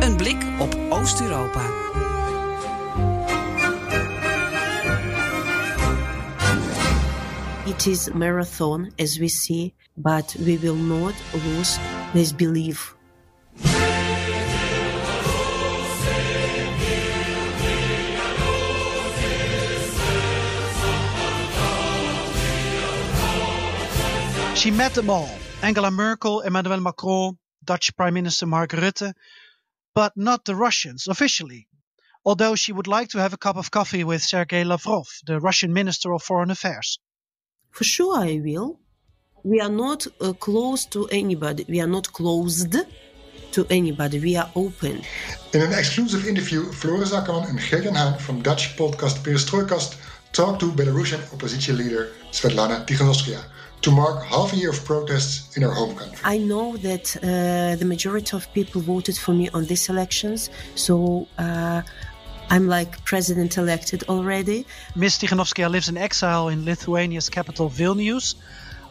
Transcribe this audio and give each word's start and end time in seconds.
Een 0.00 0.16
blik 0.16 0.42
op 0.58 0.76
Oost-Europa. 0.88 1.66
It 7.66 7.86
is 7.86 8.10
marathon 8.12 8.92
as 8.98 9.18
we 9.18 9.28
see, 9.28 9.74
but 9.96 10.34
we 10.38 10.58
will 10.58 10.76
not 10.76 11.14
lose 11.32 11.78
this 12.12 12.32
belief. 12.32 12.94
She 24.54 24.70
met 24.70 24.94
them 24.94 25.10
all 25.10 25.28
Angela 25.62 25.90
Merkel, 25.90 26.40
Emmanuel 26.40 26.80
Macron, 26.80 27.38
Dutch 27.64 27.94
Prime 27.94 28.12
Minister 28.12 28.46
Mark 28.48 28.72
Rutte, 28.72 29.14
but 29.94 30.12
not 30.16 30.44
the 30.44 30.54
Russians 30.54 31.08
officially. 31.08 31.66
Although 32.24 32.54
she 32.54 32.72
would 32.72 32.86
like 32.86 33.08
to 33.10 33.18
have 33.18 33.32
a 33.32 33.38
cup 33.38 33.56
of 33.56 33.70
coffee 33.70 34.04
with 34.04 34.22
Sergei 34.22 34.64
Lavrov, 34.64 35.08
the 35.26 35.40
Russian 35.40 35.72
Minister 35.72 36.12
of 36.12 36.22
Foreign 36.22 36.50
Affairs. 36.50 36.98
For 37.70 37.84
sure, 37.84 38.18
I 38.18 38.40
will. 38.44 38.78
We 39.42 39.60
are 39.60 39.70
not 39.70 40.06
uh, 40.20 40.34
close 40.34 40.84
to 40.86 41.08
anybody. 41.08 41.64
We 41.68 41.80
are 41.80 41.86
not 41.86 42.12
closed 42.12 42.76
to 43.52 43.66
anybody. 43.70 44.18
We 44.20 44.36
are 44.36 44.50
open. 44.54 45.02
In 45.54 45.62
an 45.62 45.72
exclusive 45.72 46.26
interview, 46.26 46.70
Floris 46.72 47.12
Akkerman 47.12 47.48
and 47.48 47.58
Geert-Jan 47.58 47.94
Haan 47.94 48.18
from 48.18 48.42
Dutch 48.42 48.76
podcast 48.76 49.22
Perestrojkast 49.24 49.96
talked 50.32 50.60
to 50.60 50.70
Belarusian 50.72 51.20
opposition 51.32 51.76
leader 51.76 52.12
Svetlana 52.30 52.86
Tikhanovskaya 52.86 53.42
to 53.82 53.90
mark 53.90 54.22
half 54.24 54.52
a 54.52 54.56
year 54.56 54.70
of 54.70 54.84
protests 54.84 55.56
in 55.56 55.62
her 55.62 55.70
home 55.70 55.94
country. 55.96 56.18
I 56.24 56.38
know 56.38 56.76
that 56.78 57.16
uh, 57.16 57.76
the 57.76 57.84
majority 57.84 58.36
of 58.36 58.52
people 58.52 58.80
voted 58.80 59.16
for 59.16 59.32
me 59.32 59.48
on 59.50 59.64
these 59.64 59.88
elections, 59.88 60.50
so 60.74 61.26
uh, 61.38 61.82
I'm 62.50 62.66
like 62.68 63.04
president 63.04 63.56
elected 63.56 64.04
already. 64.08 64.66
Ms. 64.94 65.18
Tikhanovskaya 65.18 65.70
lives 65.70 65.88
in 65.88 65.96
exile 65.96 66.48
in 66.48 66.64
Lithuania's 66.64 67.28
capital 67.28 67.70
Vilnius. 67.70 68.34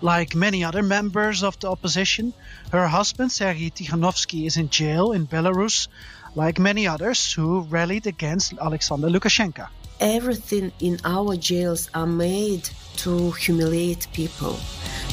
Like 0.01 0.33
many 0.33 0.63
other 0.63 0.81
members 0.81 1.43
of 1.43 1.59
the 1.59 1.69
opposition, 1.69 2.33
her 2.71 2.87
husband 2.87 3.33
Sergei 3.33 3.69
Tikhanovsky 3.69 4.45
is 4.45 4.55
in 4.55 4.69
jail 4.69 5.11
in 5.11 5.27
Belarus, 5.27 5.89
like 6.35 6.57
many 6.57 6.87
others 6.87 7.33
who 7.33 7.61
rallied 7.63 8.07
against 8.07 8.53
Alexander 8.61 9.09
Lukashenko. 9.09 9.67
Everything 9.99 10.71
in 10.79 10.97
our 11.03 11.35
jails 11.35 11.89
are 11.93 12.07
made 12.07 12.69
to 12.97 13.31
humiliate 13.31 14.07
people, 14.13 14.57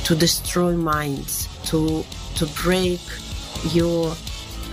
to 0.04 0.14
destroy 0.14 0.74
minds, 0.76 1.48
to 1.70 2.04
to 2.36 2.46
break 2.64 3.00
your 3.72 4.14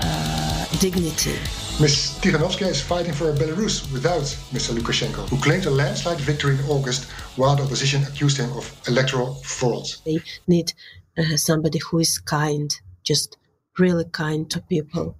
uh, 0.01 0.65
dignity. 0.79 1.35
Ms. 1.79 2.19
Tikhanovskaya 2.21 2.69
is 2.69 2.81
fighting 2.81 3.13
for 3.13 3.31
a 3.31 3.33
Belarus 3.33 3.91
without 3.91 4.21
Mr. 4.53 4.77
Lukashenko, 4.77 5.27
who 5.29 5.37
claimed 5.37 5.65
a 5.65 5.71
landslide 5.71 6.19
victory 6.19 6.53
in 6.55 6.65
August 6.65 7.09
while 7.35 7.55
the 7.55 7.63
opposition 7.63 8.03
accused 8.03 8.37
him 8.37 8.51
of 8.51 8.71
electoral 8.87 9.35
fraud. 9.43 9.85
They 10.05 10.19
need 10.47 10.73
uh, 11.17 11.35
somebody 11.37 11.79
who 11.79 11.99
is 11.99 12.19
kind, 12.19 12.69
just 13.03 13.37
really 13.79 14.05
kind 14.05 14.49
to 14.51 14.61
people. 14.61 15.17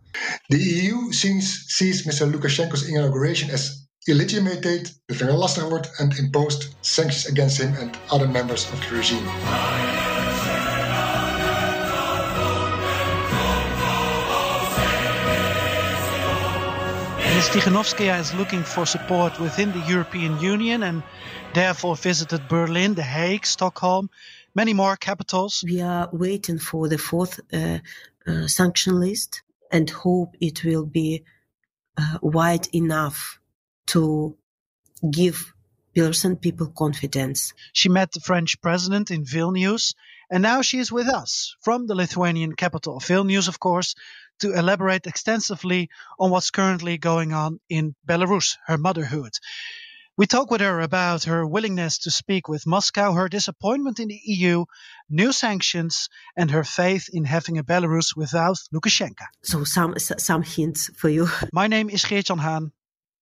The 0.50 0.60
EU 0.60 1.12
sees, 1.12 1.66
sees 1.70 2.06
Mr. 2.06 2.32
Lukashenko's 2.32 2.88
inauguration 2.88 3.50
as 3.50 3.83
illegitimated, 4.08 4.92
the 5.08 5.14
very 5.14 5.34
last 5.34 5.58
word, 5.62 5.88
and 6.00 6.18
imposed 6.20 6.76
sanctions 6.82 7.26
against 7.26 7.62
him 7.62 7.74
and 7.76 7.98
other 8.12 8.28
members 8.28 8.72
of 8.72 8.80
the 8.82 8.96
regime. 8.96 9.26
Ms. 17.36 17.50
Tikhanovskaya 17.50 18.20
is 18.20 18.34
looking 18.34 18.64
for 18.64 18.86
support 18.86 19.40
within 19.40 19.72
the 19.72 19.86
European 19.88 20.40
Union 20.40 20.84
and 20.84 21.04
therefore 21.54 21.96
visited 21.96 22.48
Berlin, 22.48 22.94
The 22.94 23.04
Hague, 23.04 23.46
Stockholm, 23.46 24.10
many 24.54 24.74
more 24.74 24.96
capitals. 24.96 25.64
We 25.66 25.82
are 25.82 26.10
waiting 26.12 26.60
for 26.60 26.88
the 26.88 26.98
fourth 26.98 27.40
uh, 27.52 27.80
uh, 28.28 28.48
sanction 28.48 29.00
list 29.00 29.42
and 29.72 29.90
hope 29.90 30.36
it 30.40 30.64
will 30.64 30.86
be 30.86 31.24
uh, 31.98 32.20
wide 32.22 32.68
enough 32.74 33.40
to 33.88 34.38
give 35.12 35.54
Belarusian 35.96 36.42
people 36.42 36.68
confidence. 36.68 37.54
She 37.72 37.90
met 37.90 38.12
the 38.12 38.20
French 38.20 38.60
president 38.62 39.12
in 39.12 39.26
Vilnius, 39.26 39.94
and 40.32 40.42
now 40.42 40.62
she 40.62 40.80
is 40.80 40.92
with 40.92 41.08
us 41.08 41.56
from 41.62 41.86
the 41.86 41.96
Lithuanian 41.96 42.56
capital 42.56 42.98
of 42.98 43.04
Vilnius, 43.04 43.48
of 43.48 43.60
course, 43.60 43.96
to 44.40 44.54
elaborate 44.54 45.06
extensively 45.06 45.90
on 46.20 46.32
what's 46.32 46.50
currently 46.50 46.98
going 46.98 47.34
on 47.34 47.60
in 47.70 47.96
Belarus, 48.08 48.58
her 48.66 48.78
motherhood. 48.78 49.34
We 50.16 50.28
talk 50.28 50.52
with 50.52 50.62
her 50.62 50.80
about 50.80 51.24
her 51.24 51.46
willingness 51.46 52.00
to 52.00 52.12
speak 52.12 52.48
with 52.48 52.68
Moscow, 52.68 53.14
her 53.14 53.30
disappointment 53.30 54.00
in 54.00 54.10
the 54.10 54.20
EU, 54.26 54.66
new 55.10 55.32
sanctions, 55.32 56.08
and 56.38 56.52
her 56.52 56.64
faith 56.64 57.10
in 57.12 57.26
having 57.26 57.58
a 57.58 57.64
Belarus 57.64 58.16
without 58.16 58.58
Lukashenko. 58.72 59.26
So 59.44 59.64
some 59.64 59.98
some 59.98 60.44
hints 60.44 60.92
for 60.96 61.10
you. 61.10 61.28
My 61.52 61.68
name 61.68 61.90
is 61.90 62.06
Geert-Jan 62.06 62.38
Haan. 62.38 62.72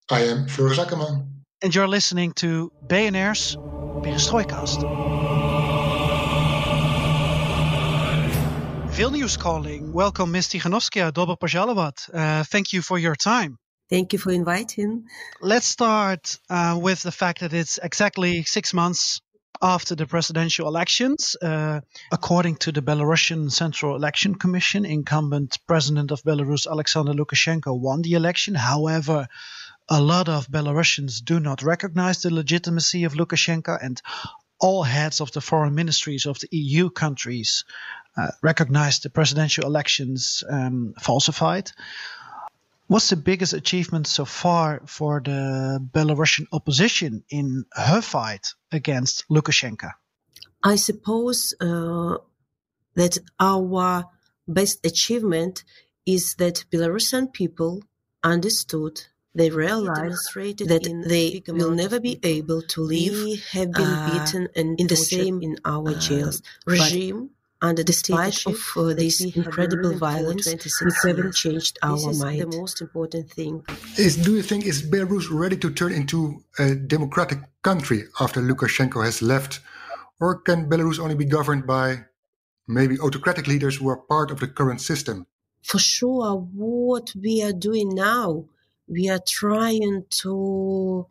I 0.10 0.22
am 0.24 0.48
Floris 0.48 0.80
Akkerman. 0.80 1.28
And 1.62 1.74
you're 1.76 1.88
listening 1.88 2.34
to 2.34 2.72
BNR's 2.88 3.56
Perestrojkast. 3.56 4.82
Vilnius 8.92 9.38
calling. 9.38 9.94
Welcome, 9.94 10.32
Ms. 10.32 10.48
Tikhanovskaya, 10.50 11.14
Dobar 11.14 11.38
Pazhalovat. 11.38 12.10
Uh, 12.14 12.44
thank 12.44 12.74
you 12.74 12.82
for 12.82 13.00
your 13.00 13.16
time. 13.16 13.58
Thank 13.90 14.14
you 14.14 14.20
for 14.20 14.32
inviting. 14.32 15.06
Let's 15.42 15.68
start 15.68 16.38
uh, 16.50 16.80
with 16.82 17.04
the 17.04 17.12
fact 17.12 17.40
that 17.42 17.54
it's 17.54 17.78
exactly 17.78 18.44
six 18.44 18.74
months 18.74 19.22
after 19.62 19.96
the 19.96 20.06
presidential 20.08 20.68
elections. 20.68 21.36
Uh, 21.42 21.82
according 22.12 22.56
to 22.58 22.72
the 22.72 22.82
Belarusian 22.82 23.52
Central 23.52 23.96
Election 23.96 24.36
Commission, 24.36 24.86
incumbent 24.86 25.58
president 25.68 26.12
of 26.12 26.24
Belarus, 26.24 26.68
Alexander 26.70 27.14
Lukashenko, 27.14 27.80
won 27.80 28.02
the 28.02 28.14
election. 28.14 28.56
However, 28.56 29.28
a 29.92 30.00
lot 30.00 30.30
of 30.30 30.48
Belarusians 30.48 31.22
do 31.22 31.42
not 31.42 31.62
recognize 31.64 32.22
the 32.22 32.34
legitimacy 32.34 33.04
of 33.04 33.14
Lukashenko, 33.14 33.78
and 33.84 34.02
all 34.58 34.84
heads 34.84 35.20
of 35.20 35.34
the 35.34 35.42
foreign 35.42 35.76
ministries 35.76 36.26
of 36.26 36.40
the 36.40 36.48
EU 36.52 36.90
countries 36.90 37.66
uh, 38.16 38.30
recognize 38.42 39.00
the 39.00 39.10
presidential 39.10 39.66
elections 39.66 40.46
um, 40.50 40.94
falsified. 40.98 41.72
What's 42.88 43.10
the 43.10 43.18
biggest 43.18 43.52
achievement 43.52 44.08
so 44.08 44.24
far 44.24 44.82
for 44.86 45.20
the 45.20 45.86
Belarusian 45.94 46.46
opposition 46.54 47.26
in 47.30 47.66
her 47.74 48.02
fight 48.02 48.48
against 48.72 49.26
Lukashenko? 49.30 49.92
I 50.64 50.78
suppose 50.78 51.54
uh, 51.60 52.16
that 52.96 53.18
our 53.42 54.06
best 54.48 54.86
achievement 54.86 55.66
is 56.06 56.36
that 56.38 56.64
Belarusian 56.72 57.34
people 57.34 57.84
understood 58.24 59.02
they 59.34 59.50
realized 59.50 60.34
that 60.34 61.04
they 61.08 61.42
will 61.48 61.72
never 61.72 62.00
be 62.00 62.20
able 62.24 62.62
to 62.62 62.82
live. 62.82 63.14
We 63.14 63.42
have 63.54 63.72
been 63.72 63.88
uh, 63.88 64.10
beaten 64.12 64.50
and 64.56 64.80
in 64.80 64.88
the 64.88 64.96
same 64.96 65.42
in 65.42 65.58
our 65.64 65.94
jails. 65.96 66.42
Uh, 66.68 66.72
regime 66.72 67.30
under 67.62 67.84
the 67.84 67.94
spite 67.94 68.46
of 68.48 68.60
uh, 68.76 68.94
this 68.94 69.22
incredible 69.22 69.94
violence, 69.94 70.48
we 70.48 70.92
haven't 71.04 71.36
changed 71.36 71.78
our 71.84 71.96
this 71.96 72.08
is 72.08 72.24
mind. 72.24 72.42
the 72.42 72.58
most 72.58 72.82
important 72.82 73.30
thing. 73.30 73.64
Is, 73.98 74.18
do 74.18 74.36
you 74.36 74.42
think 74.42 74.66
is 74.66 74.82
Belarus 74.82 75.28
ready 75.30 75.58
to 75.58 75.70
turn 75.72 75.94
into 75.94 76.44
a 76.58 76.74
democratic 76.76 77.40
country 77.62 78.06
after 78.20 78.42
Lukashenko 78.42 79.06
has 79.06 79.22
left, 79.22 79.60
or 80.20 80.40
can 80.40 80.70
Belarus 80.70 81.00
only 81.00 81.16
be 81.16 81.26
governed 81.26 81.68
by 81.68 82.00
maybe 82.68 83.00
autocratic 83.00 83.48
leaders 83.48 83.76
who 83.76 83.88
are 83.90 83.98
part 83.98 84.32
of 84.32 84.40
the 84.40 84.48
current 84.48 84.82
system? 84.82 85.28
For 85.64 85.78
sure, 85.78 86.36
what 86.36 87.14
we 87.16 87.44
are 87.44 87.54
doing 87.54 87.94
now 87.94 88.46
we 88.92 89.10
are 89.10 89.22
trying 89.26 90.04
to 90.10 91.08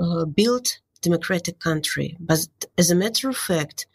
uh, 0.00 0.24
build 0.24 0.66
democratic 1.02 1.58
country. 1.58 2.16
But 2.18 2.46
as 2.78 2.90
a 2.90 2.94
matter 2.94 3.28
of 3.28 3.36
fact, 3.36 3.86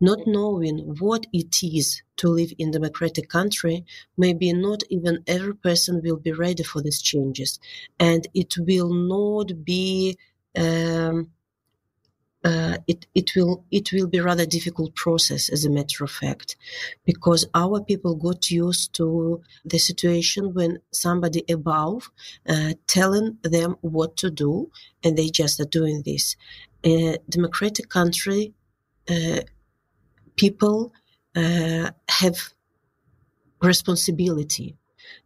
not 0.00 0.26
knowing 0.26 0.78
what 0.98 1.26
it 1.32 1.62
is 1.62 2.02
to 2.16 2.28
live 2.28 2.52
in 2.58 2.70
democratic 2.70 3.28
country, 3.28 3.84
maybe 4.16 4.52
not 4.52 4.82
even 4.90 5.24
every 5.26 5.54
person 5.54 6.02
will 6.04 6.16
be 6.18 6.32
ready 6.32 6.62
for 6.62 6.82
these 6.82 7.00
changes, 7.00 7.58
and 7.98 8.26
it 8.34 8.54
will 8.58 8.92
not 8.92 9.64
be. 9.64 10.18
Um, 10.56 11.30
uh, 12.48 12.76
it 12.92 13.00
it 13.20 13.28
will 13.34 13.54
it 13.78 13.86
will 13.92 14.08
be 14.14 14.20
rather 14.20 14.46
difficult 14.46 14.94
process 15.04 15.42
as 15.54 15.64
a 15.64 15.70
matter 15.78 16.04
of 16.04 16.12
fact, 16.22 16.48
because 17.04 17.42
our 17.62 17.78
people 17.90 18.14
got 18.14 18.50
used 18.50 18.94
to 18.98 19.06
the 19.72 19.78
situation 19.78 20.42
when 20.58 20.72
somebody 21.04 21.42
above 21.58 22.00
uh, 22.52 22.72
telling 22.86 23.28
them 23.42 23.70
what 23.80 24.16
to 24.22 24.30
do, 24.30 24.70
and 25.02 25.12
they 25.16 25.28
just 25.28 25.60
are 25.60 25.70
doing 25.80 26.02
this. 26.04 26.36
A 26.84 27.18
democratic 27.28 27.88
country, 27.88 28.42
uh, 29.14 29.40
people 30.36 30.92
uh, 31.42 31.90
have 32.20 32.36
responsibility. 33.60 34.76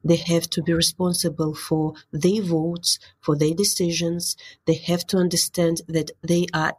They 0.05 0.17
have 0.17 0.47
to 0.51 0.63
be 0.63 0.73
responsible 0.73 1.55
for 1.55 1.95
their 2.13 2.43
votes, 2.43 2.99
for 3.21 3.37
their 3.37 3.55
decisions. 3.55 4.37
They 4.67 4.79
have 4.91 5.07
to 5.09 5.17
understand 5.19 5.83
that 5.89 6.11
they 6.23 6.47
are 6.55 6.75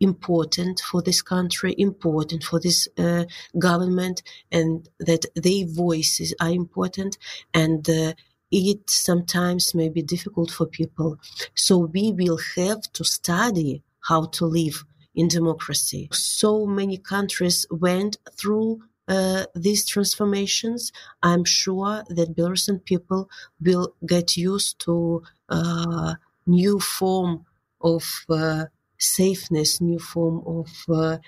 important 0.00 0.80
for 0.80 1.02
this 1.02 1.22
country, 1.22 1.74
important 1.78 2.42
for 2.42 2.58
this 2.58 2.88
uh, 2.98 3.24
government, 3.58 4.22
and 4.50 4.88
that 4.98 5.26
their 5.34 5.66
voices 5.66 6.34
are 6.40 6.50
important. 6.50 7.18
And 7.54 7.88
uh, 7.88 8.14
it 8.50 8.90
sometimes 8.90 9.74
may 9.74 9.88
be 9.88 10.02
difficult 10.02 10.50
for 10.50 10.66
people. 10.66 11.18
So 11.54 11.78
we 11.78 12.12
will 12.12 12.38
have 12.56 12.80
to 12.94 13.04
study 13.04 13.82
how 14.00 14.26
to 14.26 14.46
live 14.46 14.84
in 15.14 15.28
democracy. 15.28 16.08
So 16.12 16.66
many 16.66 16.96
countries 16.96 17.66
went 17.70 18.16
through 18.32 18.82
uh, 19.08 19.44
these 19.54 19.86
transformations. 19.86 20.92
I'm 21.22 21.44
sure 21.44 22.04
that 22.08 22.36
Belarusian 22.36 22.84
people 22.84 23.28
will 23.60 23.94
get 24.06 24.36
used 24.36 24.78
to 24.80 25.22
uh, 25.48 26.14
new 26.46 26.78
form 26.78 27.44
of 27.80 28.24
uh, 28.28 28.66
safeness, 29.00 29.80
new 29.80 29.98
form 29.98 30.42
of, 30.46 30.70
uh, 30.88 31.18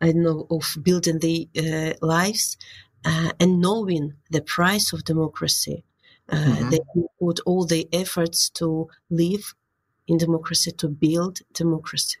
I 0.00 0.12
don't 0.12 0.22
know, 0.22 0.46
of 0.50 0.76
building 0.82 1.18
their 1.18 1.46
uh, 1.56 1.94
lives 2.00 2.56
uh, 3.04 3.32
and 3.40 3.60
knowing 3.60 4.14
the 4.30 4.42
price 4.42 4.92
of 4.92 5.04
democracy. 5.04 5.84
Uh, 6.28 6.36
mm-hmm. 6.36 6.70
They 6.70 6.80
put 7.20 7.40
all 7.46 7.66
their 7.66 7.84
efforts 7.92 8.50
to 8.50 8.88
live 9.10 9.54
in 10.06 10.18
democracy, 10.18 10.72
to 10.72 10.88
build 10.88 11.40
democracy. 11.52 12.18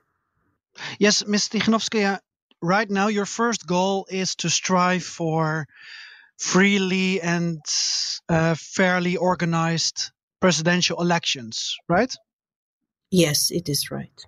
Yes, 0.98 1.24
Ms. 1.26 1.48
Tikhanovskaya, 1.48 2.18
right 2.60 2.90
now 2.90 3.08
your 3.08 3.26
first 3.26 3.66
goal 3.66 4.06
is 4.10 4.34
to 4.36 4.50
strive 4.50 5.04
for 5.04 5.66
freely 6.38 7.20
and 7.20 7.60
uh, 8.28 8.54
fairly 8.58 9.16
organized 9.16 10.10
presidential 10.40 11.00
elections, 11.00 11.76
right? 11.88 12.12
Yes, 13.10 13.50
it 13.50 13.68
is 13.68 13.90
right. 13.90 14.24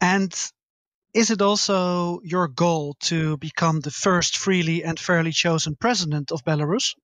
And 0.00 0.34
is 1.12 1.30
it 1.30 1.42
also 1.42 2.20
your 2.22 2.48
goal 2.48 2.94
to 3.00 3.36
become 3.38 3.80
the 3.80 3.90
first 3.90 4.38
freely 4.38 4.84
and 4.84 4.98
fairly 4.98 5.32
chosen 5.32 5.74
president 5.74 6.30
of 6.30 6.44
Belarus? 6.44 6.94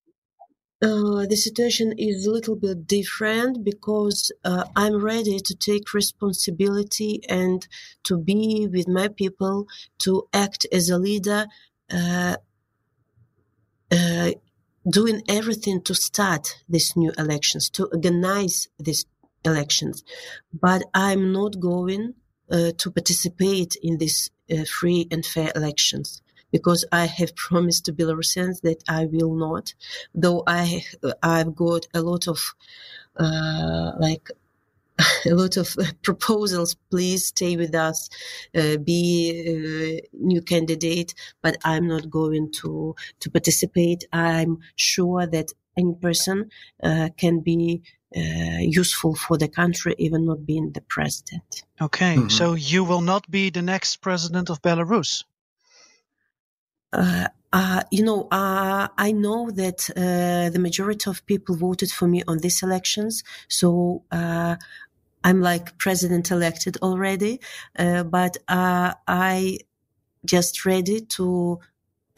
Uh, 0.82 1.24
the 1.26 1.36
situation 1.36 1.94
is 1.96 2.26
a 2.26 2.30
little 2.30 2.54
bit 2.54 2.86
different 2.86 3.64
because 3.64 4.30
uh, 4.44 4.64
I'm 4.76 5.02
ready 5.02 5.40
to 5.40 5.54
take 5.54 5.94
responsibility 5.94 7.22
and 7.28 7.66
to 8.04 8.18
be 8.18 8.68
with 8.70 8.86
my 8.86 9.08
people, 9.08 9.66
to 10.00 10.28
act 10.34 10.66
as 10.70 10.90
a 10.90 10.98
leader, 10.98 11.46
uh, 11.90 12.36
uh 13.90 14.30
doing 14.88 15.22
everything 15.28 15.80
to 15.82 15.94
start 15.94 16.62
these 16.68 16.94
new 16.94 17.12
elections, 17.18 17.70
to 17.70 17.86
organize 17.86 18.68
these 18.78 19.06
elections. 19.44 20.04
But 20.52 20.82
I'm 20.94 21.32
not 21.32 21.58
going 21.58 22.14
to 22.50 22.90
participate 22.90 23.76
in 23.82 23.98
these 23.98 24.30
uh, 24.50 24.64
free 24.64 25.08
and 25.10 25.24
fair 25.24 25.50
elections 25.54 26.22
because 26.52 26.84
I 26.92 27.06
have 27.06 27.34
promised 27.46 27.86
to 27.86 27.92
Belarusians 27.92 28.60
that 28.62 28.82
I 28.88 29.06
will 29.06 29.34
not, 29.34 29.74
though 30.14 30.42
I 30.46 30.84
I've 31.22 31.54
got 31.54 31.86
a 31.94 32.02
lot 32.02 32.28
of 32.28 32.38
uh, 33.16 33.92
like 33.98 34.30
a 35.26 35.34
lot 35.34 35.56
of 35.56 35.74
proposals. 36.02 36.76
Please 36.90 37.26
stay 37.26 37.56
with 37.56 37.74
us, 37.74 38.08
uh, 38.54 38.76
be 38.78 40.00
a 40.12 40.16
new 40.16 40.42
candidate, 40.42 41.14
but 41.42 41.56
I'm 41.64 41.86
not 41.86 42.10
going 42.10 42.52
to 42.62 42.94
to 43.20 43.30
participate. 43.30 44.04
I'm 44.12 44.58
sure 44.76 45.26
that 45.26 45.52
any 45.76 45.94
person 45.94 46.50
uh, 46.82 47.10
can 47.16 47.40
be 47.40 47.82
uh, 48.14 48.60
useful 48.60 49.14
for 49.14 49.36
the 49.36 49.48
country, 49.48 49.94
even 49.98 50.26
not 50.26 50.46
being 50.46 50.72
the 50.72 50.80
president. 50.80 51.64
Okay, 51.80 52.16
mm-hmm. 52.16 52.28
so 52.28 52.54
you 52.54 52.84
will 52.84 53.00
not 53.00 53.28
be 53.30 53.50
the 53.50 53.62
next 53.62 53.96
president 53.96 54.48
of 54.50 54.62
Belarus. 54.62 55.24
Uh, 56.92 57.26
uh, 57.52 57.82
you 57.90 58.04
know, 58.04 58.28
uh, 58.30 58.88
I 58.96 59.12
know 59.12 59.50
that 59.50 59.90
uh, 59.90 60.50
the 60.50 60.58
majority 60.58 61.10
of 61.10 61.24
people 61.26 61.56
voted 61.56 61.90
for 61.90 62.06
me 62.06 62.22
on 62.28 62.38
these 62.38 62.62
elections, 62.62 63.24
so 63.48 64.02
uh, 64.12 64.56
I'm 65.24 65.40
like 65.40 65.76
president 65.78 66.30
elected 66.30 66.76
already. 66.82 67.40
but 67.76 68.36
I 68.48 69.58
just 70.24 70.64
ready 70.64 71.00
to 71.00 71.58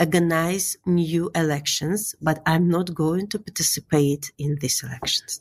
organize 0.01 0.77
new 0.87 1.31
elections, 1.35 2.15
but 2.21 2.43
I'm 2.47 2.69
not 2.69 2.95
going 2.95 3.29
to 3.29 3.39
participate 3.39 4.33
in 4.39 4.59
these 4.61 4.83
elections. 4.83 5.41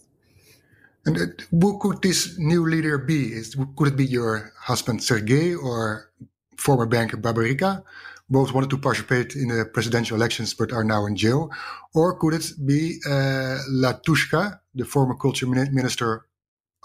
And 1.07 1.41
who 1.51 1.79
could 1.79 2.01
this 2.01 2.37
new 2.37 2.67
leader 2.67 2.97
be? 2.97 3.31
Is, 3.33 3.55
could 3.77 3.87
it 3.87 3.95
be 3.95 4.05
your 4.05 4.51
husband 4.59 5.01
Sergei 5.01 5.55
or 5.55 6.11
former 6.57 6.85
banker 6.85 7.15
Babarika? 7.15 7.81
Both 8.29 8.53
wanted 8.53 8.69
to 8.71 8.77
participate 8.77 9.33
in 9.33 9.47
the 9.47 9.63
presidential 9.65 10.17
elections 10.17 10.53
but 10.53 10.73
are 10.73 10.83
now 10.83 11.05
in 11.05 11.15
jail. 11.15 11.49
Or 11.95 12.19
could 12.19 12.33
it 12.33 12.51
be 12.65 12.99
uh, 13.05 13.57
Latushka, 13.71 14.59
the 14.75 14.83
former 14.83 15.15
culture 15.15 15.47
minister 15.47 16.25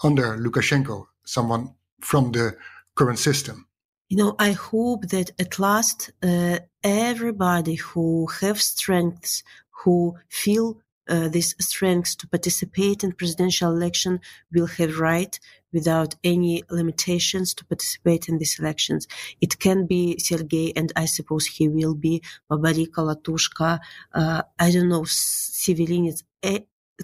under 0.01 0.37
Lukashenko, 0.37 1.07
someone 1.25 1.75
from 1.99 2.31
the 2.31 2.55
current 2.95 3.19
system? 3.19 3.67
You 4.07 4.17
know, 4.17 4.35
I 4.39 4.53
hope 4.53 5.09
that 5.09 5.31
at 5.37 5.59
last 5.59 6.11
uh, 6.21 6.59
everybody 6.81 7.75
who 7.75 8.27
have 8.39 8.61
strengths, 8.61 9.43
who 9.83 10.15
feel 10.29 10.77
uh, 11.09 11.27
this 11.29 11.55
strength 11.59 12.17
to 12.17 12.27
participate 12.27 13.03
in 13.03 13.11
presidential 13.11 13.71
election 13.71 14.19
will 14.53 14.67
have 14.67 14.99
right 14.99 15.39
without 15.71 16.15
any 16.23 16.63
limitations 16.69 17.53
to 17.55 17.65
participate 17.65 18.29
in 18.29 18.37
these 18.37 18.59
elections. 18.59 19.07
It 19.41 19.59
can 19.59 19.85
be 19.85 20.17
Sergei, 20.19 20.71
and 20.75 20.93
I 20.95 21.05
suppose 21.05 21.45
he 21.45 21.67
will 21.67 21.95
be 21.95 22.21
Babarika, 22.49 22.99
Latushka, 22.99 23.79
I 24.13 24.71
don't 24.71 24.89
know, 24.89 25.01
Sevyarynets, 25.01 26.23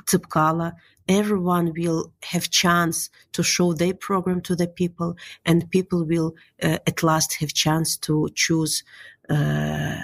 Tsipkala. 0.05 0.73
Everyone 1.07 1.73
will 1.75 2.13
have 2.23 2.51
chance 2.51 3.09
to 3.33 3.41
show 3.41 3.73
their 3.73 3.95
program 3.95 4.41
to 4.41 4.55
the 4.55 4.67
people, 4.67 5.17
and 5.43 5.69
people 5.71 6.05
will 6.05 6.35
uh, 6.61 6.77
at 6.85 7.01
last 7.01 7.33
have 7.39 7.53
chance 7.53 7.97
to 7.97 8.29
choose 8.35 8.83
uh, 9.27 10.03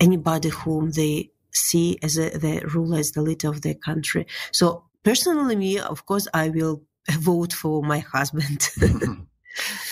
anybody 0.00 0.48
whom 0.48 0.90
they 0.90 1.30
see 1.54 1.98
as 2.02 2.18
a, 2.18 2.30
the 2.30 2.60
ruler, 2.74 2.98
as 2.98 3.12
the 3.12 3.22
leader 3.22 3.48
of 3.48 3.62
their 3.62 3.74
country. 3.74 4.26
So 4.52 4.84
personally, 5.02 5.56
me, 5.56 5.78
of 5.78 6.06
course, 6.06 6.28
I 6.34 6.50
will 6.50 6.82
vote 7.10 7.52
for 7.52 7.82
my 7.82 8.00
husband. 8.00 8.68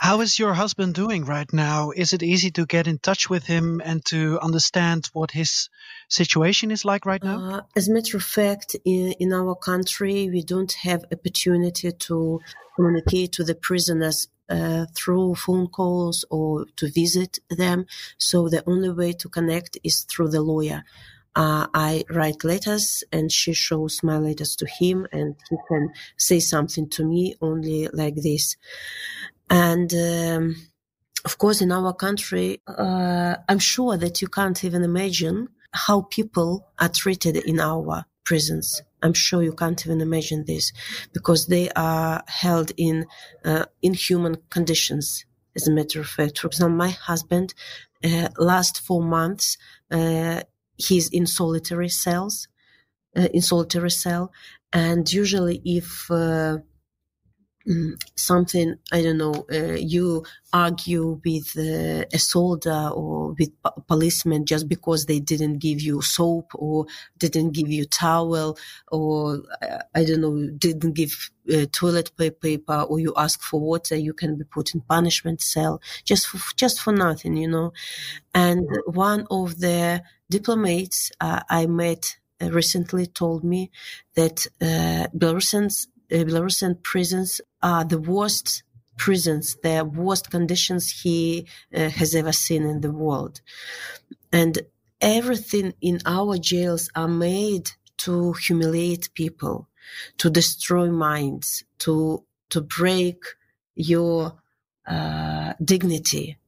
How 0.01 0.21
is 0.21 0.41
your 0.41 0.55
husband 0.55 0.95
doing 0.95 1.25
right 1.25 1.51
now? 1.53 1.93
Is 1.93 2.13
it 2.13 2.23
easy 2.25 2.51
to 2.53 2.67
get 2.67 2.89
in 2.89 2.99
touch 2.99 3.31
with 3.31 3.45
him 3.47 3.81
and 3.85 4.05
to 4.07 4.41
understand 4.41 5.09
what 5.13 5.31
his 5.31 5.69
situation 6.09 6.73
is 6.73 6.85
like 6.85 7.07
right 7.07 7.23
now? 7.23 7.39
Uh, 7.39 7.61
as 7.77 7.89
a 7.89 7.93
matter 7.93 8.17
of 8.17 8.25
fact, 8.25 8.75
in, 8.85 9.13
in 9.21 9.33
our 9.33 9.55
country, 9.55 10.29
we 10.29 10.43
don't 10.43 10.73
have 10.73 11.05
opportunity 11.13 11.93
to 11.93 12.41
communicate 12.75 13.33
to 13.33 13.45
the 13.45 13.55
prisoners 13.55 14.27
uh, 14.51 14.87
through 14.97 15.37
phone 15.37 15.69
calls 15.69 16.25
or 16.29 16.67
to 16.77 16.91
visit 16.91 17.39
them. 17.49 17.87
So 18.19 18.49
the 18.49 18.65
only 18.69 18.91
way 18.91 19.13
to 19.13 19.29
connect 19.29 19.79
is 19.85 20.03
through 20.03 20.31
the 20.31 20.43
lawyer 20.43 20.83
uh, 21.35 21.67
I 21.73 22.05
write 22.11 22.45
letters 22.45 23.05
and 23.13 23.31
she 23.33 23.53
shows 23.53 24.03
my 24.03 24.19
letters 24.19 24.57
to 24.57 24.67
him 24.67 25.07
and 25.13 25.37
he 25.49 25.57
can 25.69 25.93
say 26.17 26.41
something 26.41 26.89
to 26.91 27.05
me 27.05 27.35
only 27.41 27.89
like 27.93 28.17
this. 28.17 28.57
And, 29.49 29.93
um, 29.95 30.57
of 31.25 31.39
course, 31.39 31.61
in 31.61 31.73
our 31.73 31.93
country, 31.95 32.61
uh, 32.67 33.37
I'm 33.49 33.59
sure 33.59 33.97
that 33.97 34.21
you 34.21 34.29
can't 34.29 34.63
even 34.65 34.83
imagine 34.83 35.49
how 35.73 36.03
people 36.03 36.69
are 36.79 36.89
treated 36.89 37.37
in 37.37 37.61
our 37.61 38.05
prisons. 38.25 38.83
I'm 39.03 39.15
sure 39.15 39.43
you 39.43 39.53
can't 39.53 39.85
even 39.85 40.01
imagine 40.01 40.45
this 40.47 40.73
because 41.13 41.47
they 41.47 41.71
are 41.71 42.23
held 42.27 42.73
in 42.77 43.07
uh, 43.45 43.67
inhuman 43.83 44.37
conditions. 44.51 45.25
As 45.57 45.69
a 45.69 45.73
matter 45.73 46.01
of 46.01 46.07
fact, 46.07 46.39
for 46.39 46.47
example, 46.47 46.77
my 46.77 46.91
husband, 46.91 47.53
uh, 48.05 48.29
last 48.39 48.81
four 48.81 49.03
months, 49.03 49.59
uh, 49.91 50.43
he's 50.77 51.09
in 51.09 51.27
solitary 51.27 51.89
cells, 51.89 52.49
uh, 53.17 53.29
in 53.33 53.43
solitary 53.43 53.91
cell, 53.91 54.33
and 54.73 55.11
usually 55.13 55.61
if 55.65 56.11
uh, 56.11 56.59
something 58.17 58.75
I 58.93 59.03
don't 59.03 59.19
know. 59.19 59.47
Uh, 59.53 59.77
you 59.79 60.25
argue 60.53 61.21
with 61.25 61.57
uh, 61.57 62.05
a 62.13 62.19
soldier 62.19 62.91
or 62.95 63.31
with 63.39 63.51
p- 63.65 63.83
policemen 63.87 64.45
just 64.45 64.69
because 64.69 65.07
they 65.07 65.19
didn't 65.21 65.59
give 65.59 65.81
you 65.81 66.03
soap 66.03 66.53
or 66.55 66.87
didn't 67.19 67.53
give 67.53 67.69
you 67.71 67.85
towel 67.85 68.59
or 68.91 69.43
uh, 69.63 69.79
I 69.95 70.05
don't 70.05 70.21
know 70.21 70.51
didn't 70.59 70.93
give 70.93 71.31
uh, 71.53 71.67
toilet 71.73 72.13
paper 72.17 72.83
or 72.89 73.01
you 73.01 73.13
ask 73.17 73.41
for 73.43 73.61
water. 73.61 73.97
You 73.97 74.13
can 74.13 74.37
be 74.37 74.45
put 74.45 74.75
in 74.75 74.81
punishment 74.83 75.41
cell 75.41 75.81
just 76.05 76.27
for, 76.29 76.39
just 76.57 76.81
for 76.81 76.93
nothing, 76.93 77.37
you 77.37 77.49
know. 77.49 77.73
And 78.35 78.67
one 78.87 79.27
of 79.31 79.59
the 79.61 80.03
diplomats 80.31 81.13
uh, 81.21 81.41
I 81.49 81.67
met 81.67 82.17
uh, 82.41 82.51
recently 82.51 83.07
told 83.07 83.45
me 83.45 83.71
that 84.15 84.47
Belarusians 84.61 85.87
Belarusian 86.13 86.83
prisons 86.83 87.41
are 87.63 87.85
the 87.85 87.99
worst 87.99 88.63
prisons, 88.99 89.57
the 89.63 89.85
worst 89.85 90.31
conditions 90.31 91.01
he 91.03 91.47
uh, 91.75 91.89
has 91.89 92.15
ever 92.15 92.33
seen 92.33 92.65
in 92.65 92.81
the 92.83 92.93
world. 92.93 93.41
And 94.33 94.59
everything 95.01 95.75
in 95.81 96.01
our 96.07 96.37
jails 96.39 96.91
are 96.95 97.09
made 97.09 97.73
to 97.99 98.33
humiliate 98.35 99.13
people, 99.15 99.69
to 100.19 100.31
destroy 100.31 100.91
minds, 100.91 101.65
to, 101.79 102.25
to 102.51 102.61
break 102.61 103.23
your 103.75 104.35
uh, 104.87 105.55
dignity. 105.65 106.39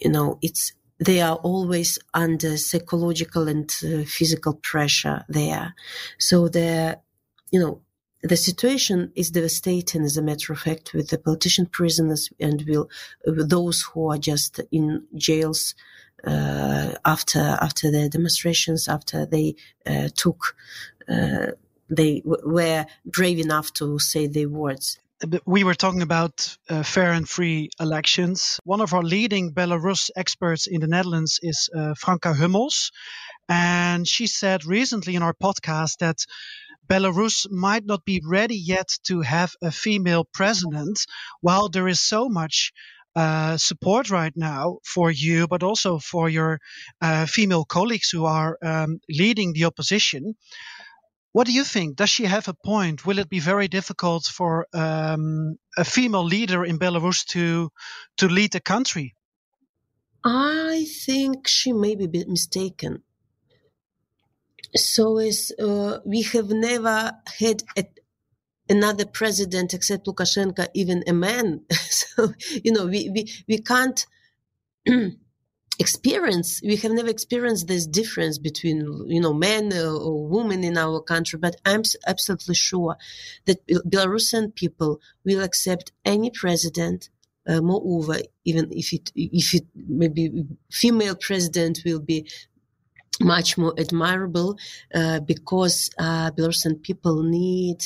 You 0.00 0.10
know, 0.10 0.38
it's, 0.42 0.72
they 0.98 1.20
are 1.20 1.36
always 1.36 1.98
under 2.12 2.56
psychological 2.56 3.48
and 3.48 3.72
uh, 3.84 4.04
physical 4.04 4.54
pressure 4.54 5.24
there. 5.28 5.74
So 6.18 6.48
they're, 6.48 7.00
you 7.50 7.60
know, 7.60 7.80
the 8.24 8.36
situation 8.36 9.12
is 9.14 9.30
devastating, 9.30 10.02
as 10.02 10.16
a 10.16 10.22
matter 10.22 10.52
of 10.54 10.58
fact, 10.58 10.94
with 10.94 11.10
the 11.10 11.18
politician 11.18 11.66
prisoners 11.66 12.30
and 12.40 12.64
will, 12.66 12.88
those 13.26 13.82
who 13.82 14.10
are 14.10 14.16
just 14.16 14.60
in 14.72 15.04
jails 15.14 15.74
uh, 16.26 16.94
after 17.04 17.40
after 17.60 17.90
the 17.90 18.08
demonstrations, 18.08 18.88
after 18.88 19.26
they 19.26 19.56
uh, 19.86 20.08
took, 20.16 20.56
uh, 21.06 21.48
they 21.90 22.20
w- 22.20 22.42
were 22.46 22.86
brave 23.04 23.38
enough 23.38 23.74
to 23.74 23.98
say 23.98 24.26
their 24.26 24.48
words. 24.48 24.98
We 25.46 25.64
were 25.64 25.74
talking 25.74 26.02
about 26.02 26.56
uh, 26.68 26.82
fair 26.82 27.12
and 27.12 27.28
free 27.28 27.70
elections. 27.78 28.58
One 28.64 28.80
of 28.80 28.94
our 28.94 29.02
leading 29.02 29.52
Belarus 29.52 30.10
experts 30.16 30.66
in 30.66 30.80
the 30.80 30.86
Netherlands 30.86 31.40
is 31.42 31.68
uh, 31.74 31.94
Franka 31.94 32.34
Hummels. 32.34 32.90
And 33.48 34.08
she 34.08 34.26
said 34.26 34.64
recently 34.64 35.14
in 35.14 35.22
our 35.22 35.34
podcast 35.34 35.98
that 35.98 36.24
Belarus 36.88 37.50
might 37.50 37.84
not 37.84 38.04
be 38.04 38.20
ready 38.24 38.56
yet 38.56 38.88
to 39.04 39.20
have 39.22 39.54
a 39.62 39.70
female 39.70 40.24
president, 40.24 41.06
while 41.40 41.68
there 41.68 41.88
is 41.88 42.00
so 42.00 42.28
much 42.28 42.72
uh, 43.16 43.56
support 43.56 44.10
right 44.10 44.32
now 44.36 44.78
for 44.84 45.10
you, 45.10 45.46
but 45.46 45.62
also 45.62 45.98
for 45.98 46.28
your 46.28 46.60
uh, 47.00 47.26
female 47.26 47.64
colleagues 47.64 48.10
who 48.10 48.24
are 48.24 48.58
um, 48.62 49.00
leading 49.08 49.52
the 49.52 49.64
opposition. 49.64 50.34
What 51.32 51.46
do 51.46 51.52
you 51.52 51.64
think? 51.64 51.96
Does 51.96 52.10
she 52.10 52.24
have 52.24 52.48
a 52.48 52.54
point? 52.54 53.04
Will 53.06 53.18
it 53.18 53.28
be 53.28 53.40
very 53.40 53.68
difficult 53.68 54.24
for 54.24 54.66
um, 54.72 55.56
a 55.76 55.84
female 55.84 56.24
leader 56.24 56.64
in 56.64 56.78
Belarus 56.78 57.24
to 57.26 57.70
to 58.18 58.28
lead 58.28 58.52
the 58.52 58.60
country? 58.60 59.14
I 60.24 60.86
think 61.04 61.48
she 61.48 61.72
may 61.72 61.96
be 61.96 62.24
mistaken 62.26 63.02
so 64.76 65.18
as 65.18 65.52
uh, 65.58 65.98
we 66.04 66.22
have 66.22 66.50
never 66.50 67.12
had 67.38 67.62
a, 67.76 67.84
another 68.68 69.06
president 69.06 69.74
except 69.74 70.06
Lukashenko, 70.06 70.68
even 70.74 71.04
a 71.06 71.12
man. 71.12 71.62
so 71.72 72.32
you 72.62 72.72
know, 72.72 72.86
we 72.86 73.10
we 73.10 73.32
we 73.48 73.58
can't. 73.58 74.06
experience 75.80 76.60
we 76.62 76.76
have 76.76 76.92
never 76.92 77.08
experienced 77.08 77.66
this 77.66 77.86
difference 77.86 78.38
between 78.38 78.80
you 79.08 79.20
know 79.20 79.32
men 79.34 79.72
or 79.72 80.28
women 80.28 80.62
in 80.62 80.78
our 80.78 81.00
country 81.00 81.36
but 81.36 81.56
i'm 81.66 81.82
absolutely 82.06 82.54
sure 82.54 82.96
that 83.46 83.66
belarusian 83.66 84.54
people 84.54 85.00
will 85.24 85.42
accept 85.42 85.90
any 86.04 86.30
president 86.30 87.08
uh, 87.48 87.60
moreover 87.60 88.18
even 88.44 88.70
if 88.70 88.92
it 88.92 89.10
if 89.16 89.52
it 89.52 89.64
maybe 89.74 90.46
female 90.70 91.16
president 91.16 91.80
will 91.84 91.98
be 91.98 92.24
much 93.20 93.56
more 93.56 93.74
admirable 93.78 94.58
uh, 94.94 95.20
because 95.20 95.90
uh, 95.98 96.30
Belarusian 96.32 96.82
people 96.82 97.22
need 97.22 97.78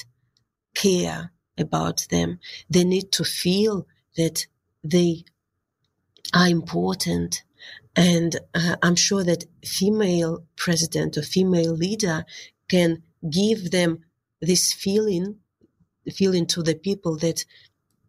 care 0.74 1.32
about 1.58 2.06
them. 2.10 2.38
They 2.70 2.84
need 2.84 3.12
to 3.12 3.24
feel 3.24 3.86
that 4.16 4.46
they 4.84 5.24
are 6.34 6.48
important. 6.48 7.42
And 7.96 8.36
uh, 8.54 8.76
I'm 8.82 8.96
sure 8.96 9.24
that 9.24 9.44
female 9.64 10.44
president 10.56 11.16
or 11.16 11.22
female 11.22 11.72
leader 11.72 12.24
can 12.68 13.02
give 13.28 13.70
them 13.70 14.04
this 14.40 14.72
feeling, 14.72 15.36
feeling 16.12 16.46
to 16.46 16.62
the 16.62 16.74
people 16.74 17.16
that 17.18 17.44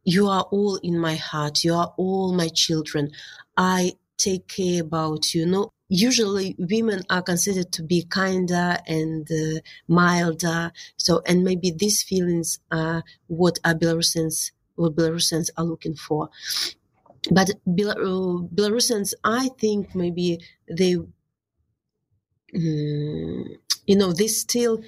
you 0.03 0.27
are 0.27 0.43
all 0.51 0.75
in 0.77 0.99
my 0.99 1.15
heart. 1.15 1.63
You 1.63 1.73
are 1.73 1.93
all 1.97 2.33
my 2.33 2.49
children. 2.49 3.11
I 3.57 3.93
take 4.17 4.47
care 4.47 4.81
about 4.81 5.33
you. 5.33 5.45
No, 5.45 5.71
usually 5.89 6.55
women 6.57 7.01
are 7.09 7.21
considered 7.23 7.71
to 7.73 7.83
be 7.83 8.03
kinder 8.03 8.77
and 8.87 9.27
uh, 9.31 9.59
milder. 9.87 10.71
So, 10.97 11.21
and 11.25 11.43
maybe 11.43 11.71
these 11.71 12.03
feelings 12.03 12.59
are 12.71 13.03
what 13.27 13.59
are 13.65 13.73
Belarusians, 13.73 14.51
what 14.75 14.95
Belarusians 14.95 15.49
are 15.57 15.65
looking 15.65 15.95
for. 15.95 16.29
But 17.31 17.49
Bel- 17.65 18.47
Belarusians, 18.53 19.13
I 19.23 19.49
think 19.59 19.93
maybe 19.95 20.39
they, 20.69 20.95
um, 20.95 21.09
you 22.55 23.95
know, 23.95 24.13
they 24.13 24.27
still, 24.27 24.81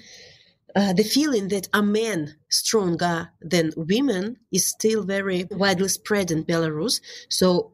uh, 0.75 0.93
the 0.93 1.03
feeling 1.03 1.49
that 1.49 1.67
a 1.73 1.81
man 1.81 2.35
stronger 2.47 3.31
than 3.41 3.73
women 3.75 4.37
is 4.51 4.69
still 4.69 5.03
very 5.03 5.47
widely 5.51 5.89
spread 5.89 6.31
in 6.31 6.45
Belarus. 6.45 7.01
So 7.27 7.73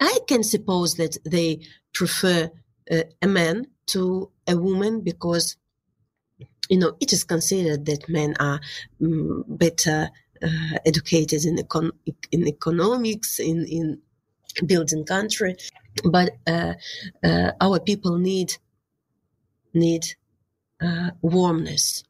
I 0.00 0.18
can 0.28 0.42
suppose 0.42 0.94
that 0.94 1.16
they 1.24 1.60
prefer 1.98 2.48
uh, 2.90 3.02
a 3.20 3.26
man 3.26 3.66
to 3.86 4.30
a 4.46 4.56
woman 4.56 5.00
because 5.00 5.56
you 6.70 6.78
know 6.78 6.96
it 7.00 7.12
is 7.12 7.24
considered 7.24 7.84
that 7.86 8.08
men 8.08 8.36
are 8.38 8.60
um, 9.02 9.44
better 9.48 10.08
uh, 10.40 10.78
educated 10.86 11.44
in, 11.44 11.56
econ- 11.56 11.98
in 12.30 12.46
economics 12.46 13.40
in 13.40 13.66
in 13.66 13.98
building 14.64 15.04
country. 15.04 15.56
But 16.04 16.28
uh, 16.46 16.74
uh 17.24 17.50
our 17.60 17.80
people 17.80 18.18
need 18.18 18.50
need 19.74 20.04
uh, 20.80 21.10
warmness. 21.20 22.04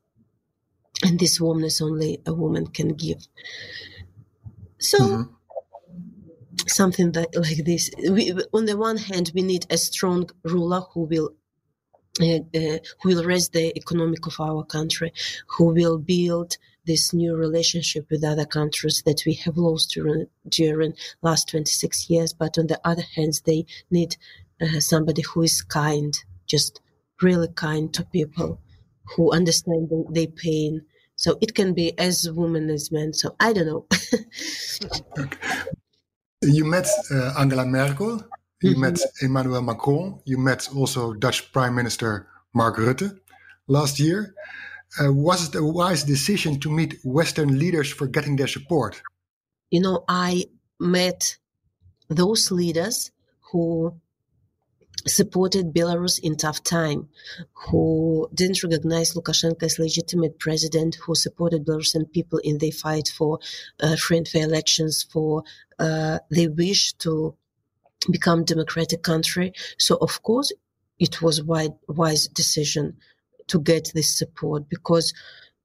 And 1.03 1.19
this 1.19 1.41
warmness 1.41 1.81
only 1.81 2.21
a 2.27 2.35
woman 2.35 2.67
can 2.67 2.89
give. 2.89 3.27
So 4.79 4.99
mm-hmm 4.99 5.38
something 6.67 7.13
that 7.13 7.35
like 7.35 7.65
this. 7.65 7.91
We, 7.99 8.33
on 8.53 8.65
the 8.67 8.77
one 8.77 8.97
hand, 8.97 9.33
we 9.35 9.43
need 9.43 9.67
a 9.71 9.79
strong 9.79 10.31
ruler 10.45 10.81
who 10.93 11.03
will 11.03 11.35
uh, 12.21 12.41
uh, 12.55 12.79
who 13.01 13.09
will 13.11 13.25
raise 13.25 13.49
the 13.51 13.77
economic 13.77 14.27
of 14.27 14.41
our 14.41 14.65
country, 14.65 15.13
who 15.47 15.67
will 15.67 15.99
build 15.99 16.57
this 16.85 17.13
new 17.13 17.37
relationship 17.37 18.07
with 18.11 18.25
other 18.25 18.47
countries 18.47 19.03
that 19.07 19.23
we 19.27 19.35
have 19.35 19.57
lost 19.57 19.91
during 19.91 20.27
during 20.49 20.95
last 21.23 21.49
26 21.49 22.11
years. 22.11 22.33
But 22.33 22.59
on 22.59 22.67
the 22.67 22.81
other 22.85 23.05
hand, 23.15 23.41
they 23.45 23.67
need 23.91 24.17
uh, 24.61 24.81
somebody 24.81 25.23
who 25.23 25.43
is 25.43 25.63
kind, 25.63 26.19
just 26.47 26.81
really 27.23 27.49
kind 27.49 27.93
to 27.95 28.05
people, 28.05 28.61
who 29.15 29.33
understand 29.33 29.91
their 30.11 30.27
pain. 30.27 30.83
So 31.15 31.37
it 31.41 31.55
can 31.55 31.75
be 31.75 31.99
as 31.99 32.31
women 32.31 32.71
as 32.71 32.93
men. 32.93 33.13
So 33.13 33.35
I 33.39 33.53
don't 33.53 33.67
know. 33.67 33.87
okay. 35.19 35.78
You 36.43 36.65
met 36.65 36.87
uh, 37.11 37.35
Angela 37.37 37.67
Merkel, 37.67 38.23
you 38.63 38.71
mm-hmm. 38.71 38.81
met 38.81 39.01
Emmanuel 39.21 39.63
Macron, 39.63 40.21
you 40.25 40.39
met 40.39 40.69
also 40.75 41.13
Dutch 41.13 41.53
Prime 41.53 41.75
Minister 41.75 42.29
Mark 42.55 42.77
Rutte 42.77 43.19
last 43.67 43.99
year. 43.99 44.35
Uh, 45.01 45.13
was 45.13 45.49
it 45.49 45.55
a 45.57 45.65
wise 45.65 46.05
decision 46.05 46.61
to 46.61 46.71
meet 46.71 46.99
Western 47.05 47.59
leaders 47.59 47.91
for 47.91 48.07
getting 48.07 48.37
their 48.37 48.47
support? 48.47 49.03
You 49.71 49.81
know, 49.81 50.05
I 50.09 50.45
met 50.79 51.37
those 52.09 52.53
leaders 52.53 53.11
who 53.51 54.01
supported 55.09 55.75
Belarus 55.75 56.19
in 56.21 56.37
tough 56.37 56.63
time, 56.63 57.09
who 57.53 58.29
didn't 58.35 58.63
recognize 58.63 59.15
Lukashenko 59.15 59.63
as 59.63 59.79
legitimate 59.79 60.39
president, 60.39 60.97
who 60.97 61.15
supported 61.15 61.65
Belarusian 61.65 62.11
people 62.13 62.39
in 62.45 62.59
their 62.59 62.73
fight 62.73 63.09
for 63.09 63.39
uh, 63.81 63.97
free 63.97 64.19
and 64.19 64.29
fair 64.29 64.45
elections, 64.45 65.03
for 65.03 65.43
uh, 65.79 66.19
their 66.31 66.51
wish 66.51 66.93
to 66.95 67.35
become 68.11 68.45
democratic 68.45 69.03
country. 69.03 69.53
So 69.79 69.97
of 70.01 70.23
course, 70.23 70.53
it 70.99 71.23
was 71.23 71.43
wise 71.43 72.29
decision 72.29 72.97
to 73.49 73.61
get 73.61 73.91
this 73.95 74.17
support 74.17 74.69
because 74.69 75.15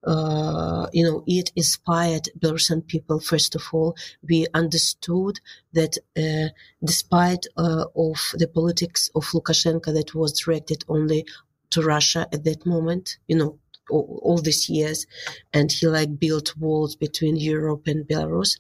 uh, 0.05 0.88
you 0.91 1.03
know, 1.03 1.24
it 1.27 1.51
inspired 1.55 2.29
Belarusian 2.39 2.86
people. 2.86 3.19
First 3.19 3.55
of 3.55 3.63
all, 3.72 3.95
we 4.27 4.48
understood 4.53 5.39
that 5.74 5.98
uh, 6.17 6.50
despite 6.83 7.45
uh, 7.57 7.86
of 7.95 8.17
the 8.33 8.48
politics 8.53 9.10
of 9.15 9.25
Lukashenko 9.25 9.93
that 9.93 10.13
was 10.13 10.39
directed 10.39 10.83
only 10.88 11.25
to 11.69 11.81
Russia 11.81 12.27
at 12.33 12.43
that 12.43 12.65
moment, 12.65 13.17
you 13.27 13.38
know, 13.38 13.60
all, 13.89 14.19
all 14.24 14.38
these 14.38 14.69
years, 14.69 15.07
and 15.53 15.72
he 15.72 15.88
like 15.88 16.19
built 16.19 16.57
walls 16.57 16.95
between 16.95 17.36
Europe 17.36 17.88
and 17.88 18.07
Belarus. 18.07 18.57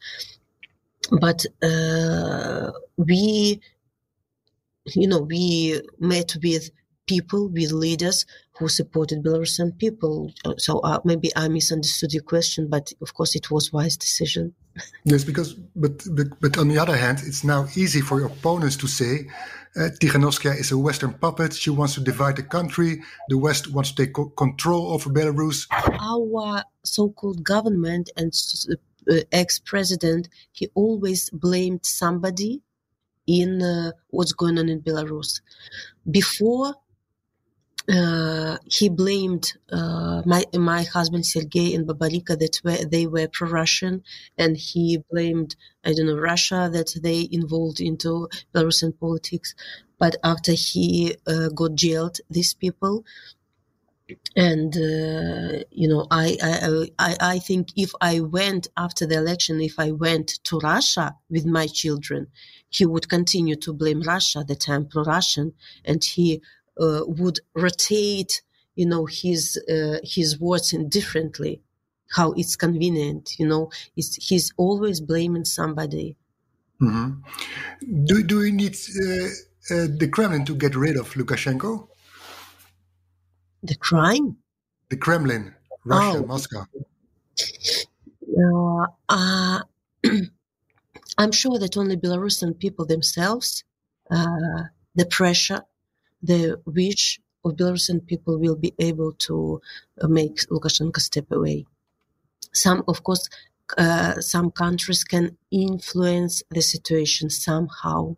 But 1.11 1.45
uh, 1.61 2.71
we, 2.97 3.59
you 4.85 5.07
know, 5.07 5.19
we 5.19 5.81
met 5.99 6.35
with 6.41 6.69
people, 7.07 7.49
with 7.49 7.71
leaders 7.71 8.25
who 8.57 8.69
supported 8.69 9.23
Belarusian 9.23 9.77
people. 9.77 10.31
Uh, 10.45 10.53
so 10.57 10.79
uh, 10.79 10.99
maybe 11.03 11.31
I 11.35 11.47
misunderstood 11.47 12.13
your 12.13 12.23
question, 12.23 12.67
but 12.69 12.91
of 13.01 13.13
course 13.13 13.35
it 13.35 13.51
was 13.51 13.73
wise 13.73 13.97
decision. 13.97 14.53
Yes, 15.05 15.23
because 15.23 15.53
but, 15.75 16.03
but 16.11 16.27
but 16.41 16.57
on 16.57 16.67
the 16.67 16.79
other 16.79 16.95
hand, 16.95 17.21
it's 17.23 17.43
now 17.43 17.67
easy 17.75 18.01
for 18.01 18.19
your 18.19 18.29
opponents 18.29 18.75
to 18.77 18.87
say 18.87 19.27
uh, 19.75 19.89
Tikhanovskaya 19.99 20.59
is 20.59 20.71
a 20.71 20.77
Western 20.77 21.13
puppet. 21.13 21.53
She 21.53 21.69
wants 21.69 21.95
to 21.95 22.01
divide 22.01 22.35
the 22.35 22.43
country. 22.43 23.01
The 23.29 23.37
West 23.37 23.71
wants 23.71 23.91
to 23.91 24.05
take 24.05 24.13
co- 24.13 24.29
control 24.29 24.93
over 24.93 25.09
Belarus. 25.09 25.67
Our 25.99 26.63
so-called 26.83 27.43
government 27.43 28.11
and 28.15 28.31
uh, 29.09 29.15
ex-president, 29.31 30.29
he 30.51 30.69
always 30.75 31.29
blamed 31.31 31.85
somebody 31.85 32.61
in 33.25 33.61
uh, 33.61 33.91
what's 34.09 34.33
going 34.33 34.59
on 34.59 34.69
in 34.69 34.81
Belarus. 34.81 35.41
Before 36.09 36.75
uh, 37.89 38.57
he 38.65 38.87
blamed 38.89 39.53
uh, 39.71 40.21
my 40.25 40.45
my 40.53 40.83
husband 40.83 41.25
Sergei 41.25 41.73
and 41.73 41.85
Babarika 41.87 42.39
that 42.39 42.61
were, 42.63 42.85
they 42.85 43.07
were 43.07 43.27
pro-Russian, 43.27 44.03
and 44.37 44.55
he 44.55 45.03
blamed 45.11 45.55
I 45.83 45.93
don't 45.93 46.07
know 46.07 46.17
Russia 46.17 46.69
that 46.71 46.95
they 47.01 47.27
involved 47.29 47.81
into 47.81 48.29
Belarusian 48.53 48.97
politics. 48.97 49.53
But 49.99 50.15
after 50.23 50.53
he 50.53 51.15
uh, 51.27 51.49
got 51.49 51.75
jailed, 51.75 52.19
these 52.29 52.53
people, 52.53 53.05
and 54.35 54.75
uh, 54.75 55.63
you 55.69 55.87
know, 55.89 56.07
I, 56.09 56.37
I 56.41 56.87
I 56.99 57.17
I 57.19 57.39
think 57.39 57.69
if 57.75 57.91
I 57.99 58.21
went 58.21 58.67
after 58.77 59.05
the 59.05 59.17
election, 59.17 59.59
if 59.59 59.77
I 59.77 59.91
went 59.91 60.39
to 60.45 60.57
Russia 60.59 61.17
with 61.29 61.45
my 61.45 61.67
children, 61.67 62.27
he 62.69 62.85
would 62.85 63.09
continue 63.09 63.55
to 63.57 63.73
blame 63.73 64.01
Russia 64.01 64.45
that 64.47 64.69
I'm 64.69 64.87
pro-Russian, 64.87 65.53
and 65.83 66.01
he 66.03 66.41
would 66.77 67.39
rotate, 67.55 68.41
you 68.75 68.85
know, 68.85 69.05
his 69.05 69.61
uh, 69.69 69.99
his 70.03 70.39
words 70.39 70.73
indifferently, 70.73 71.61
how 72.11 72.33
it's 72.33 72.55
convenient. 72.55 73.39
You 73.39 73.47
know, 73.47 73.71
it's, 73.95 74.15
he's 74.15 74.53
always 74.57 74.99
blaming 75.01 75.45
somebody. 75.45 76.17
Mm-hmm. 76.81 78.05
Do 78.05 78.23
do 78.23 78.39
we 78.39 78.51
need 78.51 78.73
uh, 78.73 79.87
the 79.99 80.09
Kremlin 80.11 80.45
to 80.45 80.55
get 80.55 80.75
rid 80.75 80.97
of 80.97 81.13
Lukashenko? 81.13 81.87
The 83.63 83.75
crime? 83.75 84.37
The 84.89 84.97
Kremlin, 84.97 85.53
Russia, 85.85 86.17
oh. 86.17 86.25
Moscow. 86.25 86.65
Uh, 88.37 88.87
uh, 89.09 89.59
I'm 91.17 91.31
sure 91.31 91.57
that 91.59 91.77
only 91.77 91.95
Belarusian 91.95 92.59
people 92.59 92.85
themselves, 92.85 93.63
uh, 94.11 94.63
the 94.95 95.05
pressure 95.05 95.61
the 96.23 96.59
wish 96.65 97.19
of 97.45 97.55
Belarusian 97.57 98.05
people 98.07 98.39
will 98.39 98.55
be 98.55 98.73
able 98.79 99.11
to 99.27 99.61
uh, 100.01 100.07
make 100.07 100.37
Lukashenko 100.49 100.99
step 100.99 101.31
away. 101.31 101.65
Some, 102.53 102.83
of 102.87 103.03
course, 103.03 103.29
uh, 103.77 104.21
some 104.21 104.51
countries 104.51 105.03
can 105.03 105.37
influence 105.51 106.43
the 106.49 106.61
situation 106.61 107.29
somehow. 107.29 108.15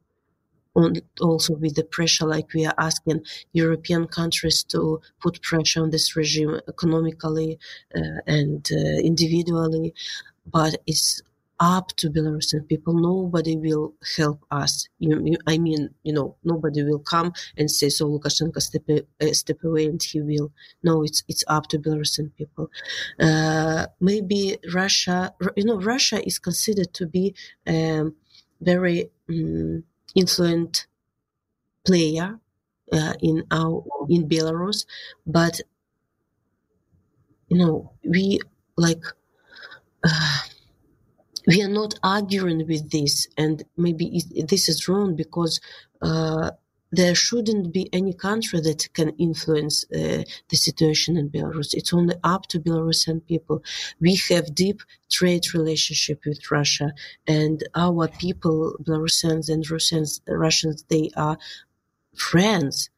On, 0.78 0.94
also 1.22 1.56
with 1.56 1.76
the 1.76 1.86
pressure, 1.86 2.26
like 2.26 2.54
we 2.54 2.66
are 2.66 2.74
asking 2.78 3.22
European 3.54 4.08
countries 4.08 4.62
to 4.66 5.00
put 5.22 5.42
pressure 5.42 5.82
on 5.82 5.90
this 5.90 6.18
regime 6.18 6.60
economically 6.68 7.58
uh, 7.96 8.20
and 8.28 8.68
uh, 8.74 9.00
individually, 9.00 9.94
but 10.46 10.76
it's 10.86 11.22
up 11.60 11.90
to 11.98 12.10
Belarusian 12.10 12.68
people. 12.68 12.94
Nobody 12.94 13.56
will 13.56 13.94
help 14.18 14.44
us. 14.52 14.88
You, 15.00 15.22
you, 15.24 15.38
I 15.48 15.58
mean, 15.58 15.90
you 16.04 16.14
know, 16.14 16.36
nobody 16.44 16.84
will 16.84 17.00
come 17.00 17.34
and 17.58 17.70
say, 17.72 17.90
"So 17.90 18.08
Lukashenko 18.10 18.62
step 18.62 18.84
uh, 18.90 19.34
step 19.34 19.64
away," 19.64 19.86
and 19.86 20.02
he 20.02 20.22
will. 20.22 20.52
No, 20.84 21.04
it's 21.04 21.24
it's 21.28 21.44
up 21.48 21.68
to 21.70 21.80
Belarusian 21.80 22.32
people. 22.38 22.70
Uh, 23.20 23.88
maybe 24.00 24.58
Russia, 24.74 25.34
you 25.56 25.66
know, 25.66 25.80
Russia 25.80 26.26
is 26.26 26.40
considered 26.40 26.94
to 26.94 27.06
be 27.08 27.34
a 27.68 28.06
very 28.62 29.10
um, 29.30 29.84
influent 30.16 30.88
player 31.86 32.40
uh, 32.92 33.14
in 33.22 33.44
our 33.52 33.84
in 34.10 34.28
Belarus, 34.28 34.86
but 35.26 35.62
you 37.50 37.58
know, 37.58 37.92
we 38.04 38.40
like. 38.78 39.04
Uh, 40.04 40.40
we 41.48 41.62
are 41.62 41.70
not 41.70 41.96
arguing 42.04 42.68
with 42.68 42.92
this, 42.92 43.28
and 43.38 43.64
maybe 43.78 44.24
this 44.48 44.70
is 44.70 44.88
wrong 44.88 45.16
because 45.16 45.60
uh, 46.02 46.52
there 46.92 47.16
shouldn't 47.16 47.74
be 47.74 47.90
any 47.94 48.14
country 48.14 48.60
that 48.62 48.88
can 48.94 49.10
influence 49.18 49.84
uh, 49.86 50.24
the 50.50 50.58
situation 50.58 51.18
in 51.18 51.30
Belarus. 51.30 51.74
It's 51.74 51.94
only 51.94 52.16
up 52.24 52.48
to 52.48 52.60
Belarusian 52.60 53.26
people. 53.26 53.64
We 54.00 54.20
have 54.30 54.56
deep 54.56 54.82
trade 55.10 55.54
relationship 55.54 56.22
with 56.26 56.52
Russia, 56.52 56.94
and 57.28 57.64
our 57.76 58.08
people, 58.08 58.76
Belarusians 58.82 59.50
and 59.50 59.70
Russians, 59.70 60.22
Russians, 60.28 60.86
they 60.90 61.10
are 61.16 61.38
friends. 62.16 62.90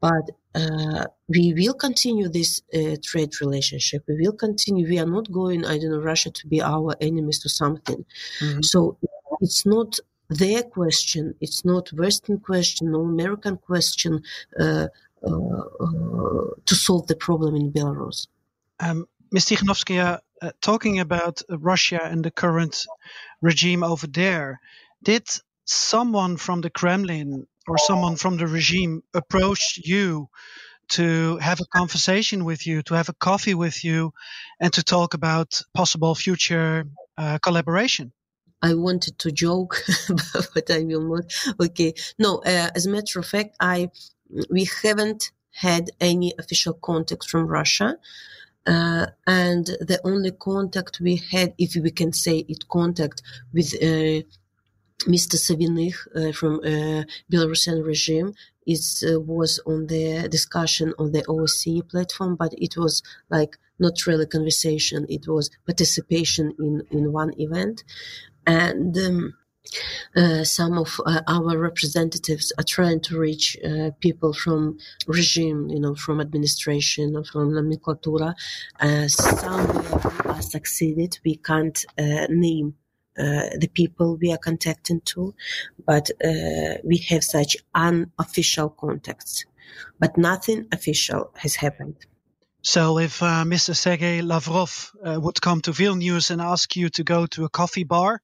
But 0.00 0.30
uh, 0.54 1.06
we 1.28 1.54
will 1.54 1.74
continue 1.74 2.28
this 2.28 2.60
uh, 2.74 2.96
trade 3.02 3.40
relationship. 3.40 4.04
We 4.06 4.16
will 4.20 4.32
continue. 4.32 4.86
We 4.86 4.98
are 4.98 5.06
not 5.06 5.30
going, 5.32 5.64
I 5.64 5.78
don't 5.78 5.90
know, 5.90 6.00
Russia 6.00 6.30
to 6.30 6.46
be 6.46 6.60
our 6.60 6.94
enemies 7.00 7.38
to 7.40 7.48
something. 7.48 8.04
Mm-hmm. 8.40 8.62
So 8.62 8.98
it's 9.40 9.64
not 9.64 9.98
their 10.28 10.62
question. 10.62 11.34
It's 11.40 11.64
not 11.64 11.92
Western 11.92 12.38
question, 12.38 12.92
no 12.92 13.02
American 13.02 13.56
question 13.56 14.22
uh, 14.58 14.88
uh, 15.24 15.28
uh 15.28 16.46
to 16.64 16.74
solve 16.74 17.06
the 17.06 17.16
problem 17.16 17.54
in 17.56 17.72
Belarus. 17.72 18.26
Um, 18.80 19.06
Ms. 19.30 19.46
Tikhanovskaya, 19.46 20.18
uh, 20.42 20.50
talking 20.60 21.00
about 21.00 21.42
Russia 21.48 22.00
and 22.02 22.24
the 22.24 22.30
current 22.30 22.86
regime 23.40 23.82
over 23.82 24.06
there, 24.06 24.60
did 25.02 25.26
someone 25.64 26.36
from 26.36 26.60
the 26.60 26.70
Kremlin 26.70 27.46
or 27.66 27.78
someone 27.78 28.16
from 28.16 28.36
the 28.36 28.46
regime 28.46 29.02
approached 29.14 29.78
you 29.78 30.28
to 30.88 31.36
have 31.38 31.60
a 31.60 31.64
conversation 31.64 32.44
with 32.44 32.66
you, 32.66 32.82
to 32.82 32.94
have 32.94 33.08
a 33.08 33.14
coffee 33.14 33.54
with 33.54 33.84
you, 33.84 34.12
and 34.60 34.72
to 34.72 34.82
talk 34.82 35.14
about 35.14 35.62
possible 35.74 36.14
future 36.14 36.84
uh, 37.16 37.38
collaboration? 37.38 38.12
I 38.60 38.74
wanted 38.74 39.18
to 39.20 39.32
joke, 39.32 39.82
but 40.54 40.70
I 40.70 40.84
will 40.84 41.02
not. 41.02 41.24
Okay, 41.60 41.94
no. 42.18 42.38
Uh, 42.38 42.70
as 42.74 42.86
a 42.86 42.90
matter 42.90 43.18
of 43.18 43.26
fact, 43.26 43.56
I 43.60 43.90
we 44.50 44.68
haven't 44.82 45.32
had 45.50 45.90
any 46.00 46.32
official 46.38 46.74
contact 46.74 47.28
from 47.28 47.46
Russia. 47.46 47.98
Uh, 48.64 49.06
and 49.26 49.66
the 49.66 50.00
only 50.04 50.30
contact 50.30 51.00
we 51.00 51.16
had, 51.16 51.52
if 51.58 51.74
we 51.74 51.90
can 51.90 52.12
say 52.12 52.44
it, 52.48 52.68
contact 52.68 53.20
with 53.52 53.74
uh, 53.82 54.22
Mr. 55.06 55.36
Savinych 55.36 55.96
uh, 56.14 56.32
from 56.32 56.60
uh, 56.60 57.04
Belarusian 57.30 57.84
regime 57.84 58.32
is 58.66 59.04
uh, 59.08 59.20
was 59.20 59.60
on 59.66 59.86
the 59.86 60.28
discussion 60.28 60.92
on 60.98 61.12
the 61.12 61.22
OSCE 61.22 61.88
platform, 61.88 62.36
but 62.36 62.52
it 62.58 62.76
was 62.76 63.02
like 63.30 63.56
not 63.78 64.06
really 64.06 64.26
conversation. 64.26 65.06
It 65.08 65.26
was 65.26 65.50
participation 65.66 66.54
in 66.58 66.82
in 66.90 67.12
one 67.12 67.32
event, 67.38 67.84
and. 68.46 68.96
Um, 68.96 69.34
uh, 70.16 70.42
some 70.42 70.76
of 70.76 71.00
uh, 71.06 71.20
our 71.28 71.56
representatives 71.56 72.52
are 72.58 72.64
trying 72.64 73.00
to 73.00 73.16
reach 73.18 73.56
uh, 73.64 73.90
people 74.00 74.32
from 74.32 74.76
regime, 75.06 75.68
you 75.70 75.78
know, 75.78 75.94
from 75.94 76.20
administration 76.20 77.16
or 77.16 77.24
from 77.24 77.52
nomenclatura. 77.52 78.34
Uh 78.80 79.06
some 79.06 79.70
are 80.26 80.42
succeeded. 80.42 81.18
We 81.24 81.36
can't 81.36 81.78
name 82.28 82.74
uh, 82.76 82.81
the 83.16 83.70
people 83.72 84.16
we 84.20 84.32
are 84.32 84.38
contacting 84.38 85.00
to, 85.02 85.34
but 85.86 86.10
uh, 86.24 86.78
we 86.84 86.98
have 87.08 87.24
such 87.24 87.56
unofficial 87.74 88.70
contacts. 88.70 89.44
But 89.98 90.16
nothing 90.16 90.68
official 90.72 91.32
has 91.36 91.56
happened. 91.56 91.96
So, 92.62 92.98
if 92.98 93.22
uh, 93.22 93.42
Mr. 93.44 93.74
Sergei 93.74 94.22
Lavrov 94.22 94.92
uh, 95.04 95.18
would 95.20 95.40
come 95.40 95.60
to 95.62 95.72
Vilnius 95.72 96.30
and 96.30 96.40
ask 96.40 96.76
you 96.76 96.90
to 96.90 97.02
go 97.02 97.26
to 97.26 97.44
a 97.44 97.48
coffee 97.48 97.82
bar, 97.82 98.22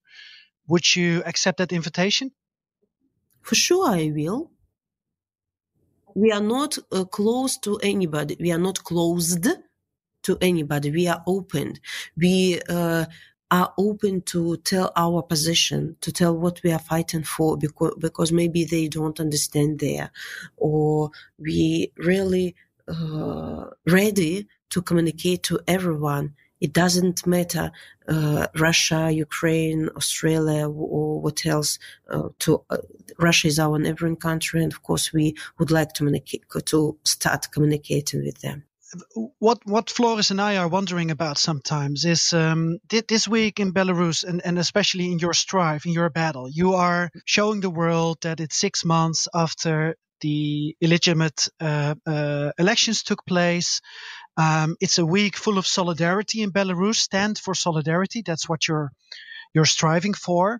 would 0.67 0.95
you 0.95 1.21
accept 1.25 1.57
that 1.57 1.73
invitation? 1.73 2.31
For 3.41 3.55
sure, 3.55 3.89
I 3.89 4.11
will. 4.15 4.51
We 6.15 6.31
are 6.31 6.41
not 6.41 6.77
uh, 6.91 7.03
close 7.03 7.57
to 7.59 7.77
anybody. 7.79 8.37
We 8.39 8.51
are 8.51 8.59
not 8.59 8.83
closed 8.83 9.45
to 10.23 10.37
anybody. 10.41 10.91
We 10.91 11.07
are 11.07 11.23
open. 11.27 11.75
We 12.15 12.61
uh, 12.69 13.05
are 13.51 13.73
open 13.77 14.21
to 14.21 14.57
tell 14.57 14.91
our 14.95 15.21
position, 15.23 15.95
to 16.01 16.11
tell 16.11 16.37
what 16.37 16.61
we 16.63 16.71
are 16.71 16.79
fighting 16.79 17.23
for, 17.23 17.57
because, 17.57 17.95
because 17.99 18.31
maybe 18.31 18.63
they 18.63 18.87
don't 18.87 19.19
understand 19.19 19.79
there, 19.79 20.11
or 20.57 21.11
we 21.39 21.91
really 21.97 22.55
uh, 22.87 23.65
ready 23.87 24.47
to 24.69 24.81
communicate 24.81 25.43
to 25.43 25.59
everyone. 25.67 26.35
It 26.61 26.73
doesn't 26.73 27.25
matter 27.25 27.71
uh, 28.07 28.47
Russia, 28.55 29.09
Ukraine, 29.11 29.89
Australia, 29.95 30.67
or 30.67 31.21
what 31.21 31.45
else. 31.45 31.79
Uh, 32.09 32.29
to 32.39 32.63
uh, 32.69 32.77
Russia 33.17 33.47
is 33.47 33.59
our 33.59 33.79
neighboring 33.79 34.17
country, 34.17 34.61
and 34.61 34.73
of 34.73 34.83
course, 34.83 35.13
we 35.13 35.35
would 35.57 35.71
like 35.71 35.93
to 35.93 35.99
communicate 35.99 36.43
to 36.65 36.97
start 37.03 37.47
communicating 37.51 38.23
with 38.23 38.41
them 38.41 38.63
what 39.39 39.59
what 39.65 39.89
Floris 39.89 40.31
and 40.31 40.41
I 40.41 40.57
are 40.57 40.67
wondering 40.67 41.11
about 41.11 41.37
sometimes 41.37 42.05
is 42.05 42.33
um, 42.33 42.79
this 42.89 43.27
week 43.27 43.59
in 43.59 43.73
Belarus 43.73 44.23
and, 44.23 44.41
and 44.43 44.57
especially 44.57 45.11
in 45.11 45.19
your 45.19 45.33
strive, 45.33 45.85
in 45.85 45.93
your 45.93 46.09
battle, 46.09 46.49
you 46.49 46.73
are 46.73 47.09
showing 47.25 47.61
the 47.61 47.69
world 47.69 48.17
that 48.21 48.39
it's 48.39 48.55
six 48.55 48.83
months 48.83 49.27
after 49.33 49.95
the 50.21 50.75
illegitimate 50.81 51.47
uh, 51.59 51.95
uh, 52.05 52.51
elections 52.57 53.03
took 53.03 53.25
place. 53.25 53.81
Um, 54.37 54.75
it's 54.79 54.97
a 54.97 55.05
week 55.05 55.37
full 55.37 55.57
of 55.57 55.67
solidarity 55.67 56.41
in 56.41 56.51
Belarus. 56.51 56.95
Stand 56.95 57.37
for 57.37 57.53
solidarity. 57.53 58.23
That's 58.25 58.49
what 58.49 58.67
you're 58.67 58.91
you're 59.53 59.65
striving 59.65 60.13
for. 60.13 60.59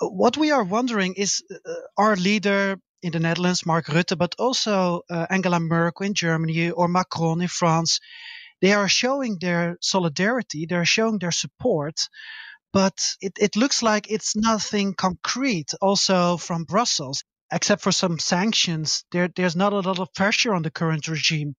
What 0.00 0.36
we 0.36 0.50
are 0.50 0.64
wondering 0.64 1.14
is 1.14 1.42
uh, 1.50 1.72
our 1.98 2.16
leader 2.16 2.78
in 3.02 3.12
the 3.12 3.20
Netherlands, 3.20 3.66
Mark 3.66 3.86
Rutte, 3.86 4.16
but 4.16 4.34
also 4.38 5.02
uh, 5.10 5.26
Angela 5.30 5.60
Merkel 5.60 6.06
in 6.06 6.14
Germany 6.14 6.70
or 6.70 6.88
Macron 6.88 7.40
in 7.40 7.48
France, 7.48 8.00
they 8.60 8.72
are 8.72 8.88
showing 8.88 9.38
their 9.40 9.76
solidarity, 9.80 10.66
they're 10.66 10.84
showing 10.84 11.18
their 11.18 11.32
support, 11.32 12.08
but 12.72 12.98
it, 13.20 13.32
it 13.40 13.56
looks 13.56 13.82
like 13.82 14.10
it's 14.10 14.36
nothing 14.36 14.94
concrete 14.94 15.72
also 15.80 16.36
from 16.36 16.64
Brussels. 16.64 17.24
Except 17.52 17.82
for 17.82 17.90
some 17.90 18.20
sanctions, 18.20 19.04
there, 19.10 19.28
there's 19.34 19.56
not 19.56 19.72
a 19.72 19.80
lot 19.80 19.98
of 19.98 20.14
pressure 20.14 20.54
on 20.54 20.62
the 20.62 20.70
current 20.70 21.08
regime. 21.08 21.56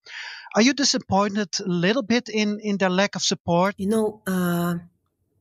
Are 0.55 0.61
you 0.61 0.73
disappointed 0.73 1.49
a 1.59 1.67
little 1.67 2.01
bit 2.01 2.29
in, 2.29 2.61
in 2.61 2.77
their 2.77 2.89
lack 2.89 3.17
of 3.17 3.21
support? 3.21 3.75
You 3.77 3.89
know, 3.89 4.21
uh, 4.25 4.75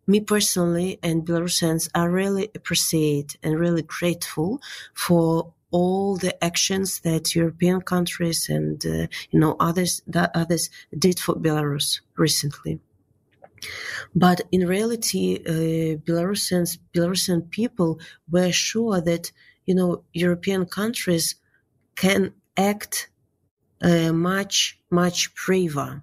me 0.09 0.21
personally 0.21 0.99
and 1.05 1.25
Belarusians 1.25 1.89
are 1.95 2.11
really 2.11 2.51
appreciate 2.57 3.37
and 3.45 3.61
really 3.61 3.83
grateful 3.83 4.61
for 4.93 5.53
all 5.71 6.17
the 6.17 6.43
actions 6.43 7.01
that 7.01 7.35
European 7.35 7.81
countries 7.81 8.49
and 8.49 8.85
uh, 8.85 9.07
you 9.31 9.39
know 9.39 9.57
others 9.61 10.03
that 10.07 10.31
others 10.35 10.71
did 10.97 11.19
for 11.19 11.35
Belarus 11.35 12.01
recently. 12.17 12.81
But 14.15 14.41
in 14.51 14.67
reality, 14.67 15.39
uh, 15.47 15.99
Belarusians, 16.07 16.79
Belarusian 16.95 17.51
people 17.51 18.01
were 18.31 18.53
sure 18.53 19.01
that 19.01 19.33
you 19.67 19.75
know 19.75 20.03
European 20.13 20.67
countries 20.67 21.37
can 21.97 22.33
act 22.57 23.11
uh, 23.83 24.13
much 24.13 24.79
much 24.91 25.35
braver, 25.35 26.03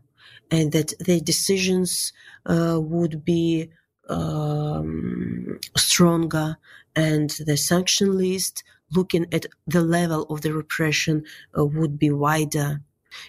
and 0.51 0.71
that 0.71 0.93
their 0.99 1.19
decisions 1.19 2.13
uh, 2.45 2.80
would 2.80 3.25
be 3.25 3.69
um, 4.08 5.60
stronger, 5.75 6.58
and 6.95 7.30
the 7.45 7.58
sanction 7.58 8.17
list 8.17 8.63
looking 8.91 9.26
at 9.34 9.45
the 9.65 9.82
level 9.82 10.23
of 10.23 10.41
the 10.41 10.54
repression 10.54 11.26
uh, 11.58 11.65
would 11.65 12.00
be 12.00 12.12
wider. 12.12 12.82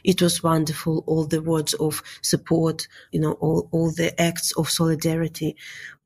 It 0.04 0.20
was 0.20 0.42
wonderful, 0.42 1.04
all 1.06 1.24
the 1.24 1.42
words 1.42 1.74
of 1.74 2.02
support, 2.22 2.88
you 3.12 3.20
know, 3.20 3.32
all, 3.32 3.68
all 3.72 3.90
the 3.90 4.18
acts 4.20 4.52
of 4.52 4.68
solidarity, 4.68 5.56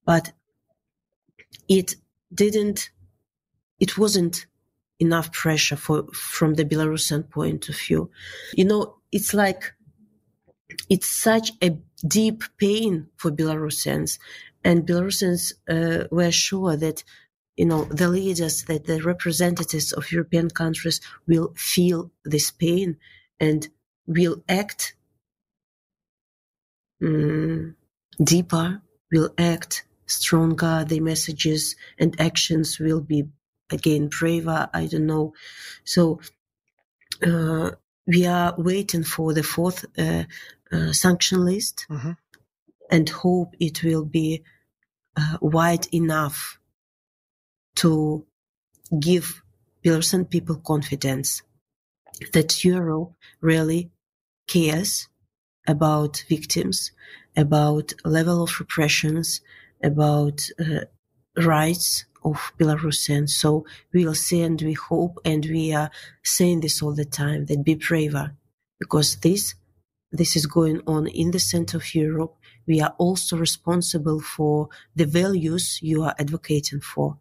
but 0.05 0.33
it 1.69 1.97
didn't, 2.33 2.91
it 3.81 3.99
wasn't 3.99 4.47
enough 4.99 5.33
pressure 5.33 5.77
for, 5.77 6.05
from 6.13 6.55
the 6.55 6.65
Belarusian 6.65 7.29
point 7.29 7.69
of 7.69 7.77
view. 7.77 8.11
You 8.55 8.65
know, 8.67 8.97
it's 9.11 9.35
like, 9.35 9.75
it's 10.89 11.09
such 11.09 11.53
a 11.63 11.77
deep 12.07 12.45
pain 12.59 13.09
for 13.17 13.31
Belarusians 13.31 14.19
and 14.65 14.87
Belarusians 14.87 15.53
uh, 15.69 16.07
were 16.11 16.31
sure 16.31 16.77
that 16.77 17.05
you 17.57 17.67
know, 17.67 17.85
the 17.85 18.09
leaders, 18.09 18.65
that 18.65 18.87
the 18.87 19.03
representatives 19.03 19.93
of 19.93 20.11
European 20.11 20.51
countries 20.51 21.01
will 21.27 21.53
feel 21.57 22.11
this 22.25 22.51
pain 22.51 22.97
and 23.39 23.69
will 24.07 24.43
act 24.49 24.95
um, 27.03 27.77
deeper, 28.23 28.81
will 29.11 29.35
act 29.37 29.85
stronger. 30.07 30.85
The 30.89 31.01
messages 31.01 31.77
and 31.99 32.19
actions 32.21 32.79
will 32.79 33.01
be 33.01 33.25
again 33.71 34.09
braver. 34.09 34.69
I 34.73 34.87
don't 34.87 35.07
know. 35.07 35.35
So 35.85 36.21
uh, 37.27 37.73
we 38.07 38.27
are 38.27 38.55
waiting 38.57 39.05
for 39.05 39.35
the 39.35 39.43
fourth 39.43 39.85
uh, 39.99 40.25
uh, 40.73 40.93
sanction 40.93 41.45
list 41.45 41.87
mm-hmm. 41.91 42.13
and 42.91 43.09
hope 43.09 43.55
it 43.61 43.83
will 43.83 44.05
be 44.05 44.43
uh, 45.17 45.37
wide 45.41 45.87
enough 45.93 46.59
to 47.77 48.25
give 48.99 49.43
Belarusian 49.85 50.29
people 50.29 50.57
confidence 50.57 51.43
that 52.33 52.65
Europe 52.65 53.13
really 53.41 53.91
cares 54.47 55.09
about 55.67 56.25
victims, 56.29 56.93
about 57.37 57.93
level 58.05 58.43
of 58.43 58.61
repressions, 58.61 59.41
about 59.83 60.49
uh, 60.61 60.81
rights 61.37 62.05
of 62.25 62.53
Belarusians. 62.59 63.31
So 63.31 63.65
we 63.93 64.05
will 64.05 64.15
see 64.15 64.43
and 64.43 64.61
we 64.61 64.75
hope, 64.75 65.19
and 65.25 65.45
we 65.45 65.73
are 65.73 65.91
saying 66.23 66.61
this 66.61 66.83
all 66.83 66.95
the 66.95 67.05
time, 67.05 67.47
that 67.47 67.65
be 67.65 67.75
braver, 67.75 68.37
because 68.79 69.17
this 69.17 69.55
this 70.15 70.37
is 70.37 70.45
going 70.45 70.83
on 70.87 71.07
in 71.07 71.31
the 71.31 71.41
center 71.41 71.79
of 71.79 71.95
Europe. 71.95 72.37
We 72.67 72.83
are 72.83 72.95
also 72.99 73.39
responsible 73.39 74.21
for 74.21 74.69
the 74.95 75.07
values 75.07 75.79
you 75.81 76.03
are 76.03 76.15
advocating 76.19 76.81
for. 76.81 77.19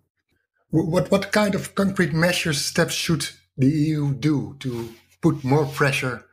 What 0.72 1.12
what 1.12 1.32
kind 1.32 1.56
of 1.56 1.76
concrete 1.76 2.14
measures 2.14 2.64
steps 2.64 2.94
should 2.94 3.30
the 3.58 3.68
EU 3.68 4.14
do 4.14 4.56
to 4.60 4.90
put 5.22 5.44
more 5.44 5.66
pressure 5.66 6.26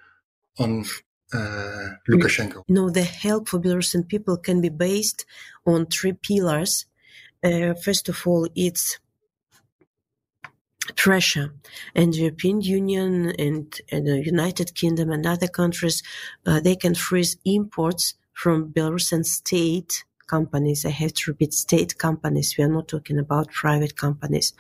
on 0.59 0.85
uh, 1.33 1.88
Lukashenko? 2.09 2.62
No, 2.68 2.88
the 2.90 3.03
help 3.03 3.48
for 3.48 3.59
Belarusian 3.59 4.09
people 4.09 4.37
can 4.37 4.61
be 4.61 4.68
based 4.68 5.27
on 5.66 5.87
three 5.87 6.12
pillars. 6.12 6.87
Uh, 7.42 7.74
first 7.74 8.09
of 8.09 8.27
all, 8.27 8.48
it's 8.55 8.98
pressure 10.96 11.55
and 11.94 12.14
the 12.14 12.18
European 12.18 12.61
Union 12.61 13.33
and, 13.38 13.81
and 13.90 14.07
the 14.07 14.24
United 14.24 14.74
Kingdom 14.74 15.11
and 15.11 15.27
other 15.27 15.48
countries, 15.48 16.03
uh, 16.46 16.61
they 16.61 16.77
can 16.77 16.94
freeze 16.94 17.37
imports 17.44 18.14
from 18.33 18.72
Belarusian 18.72 19.24
state 19.24 20.05
companies. 20.28 20.84
I 20.84 20.90
have 20.90 21.14
to 21.14 21.30
repeat 21.30 21.52
state 21.54 21.98
companies. 21.98 22.54
We 22.56 22.64
are 22.64 22.68
not 22.68 22.88
talking 22.88 23.18
about 23.18 23.50
private 23.50 23.96
companies. 23.96 24.52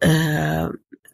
Uh, 0.00 0.68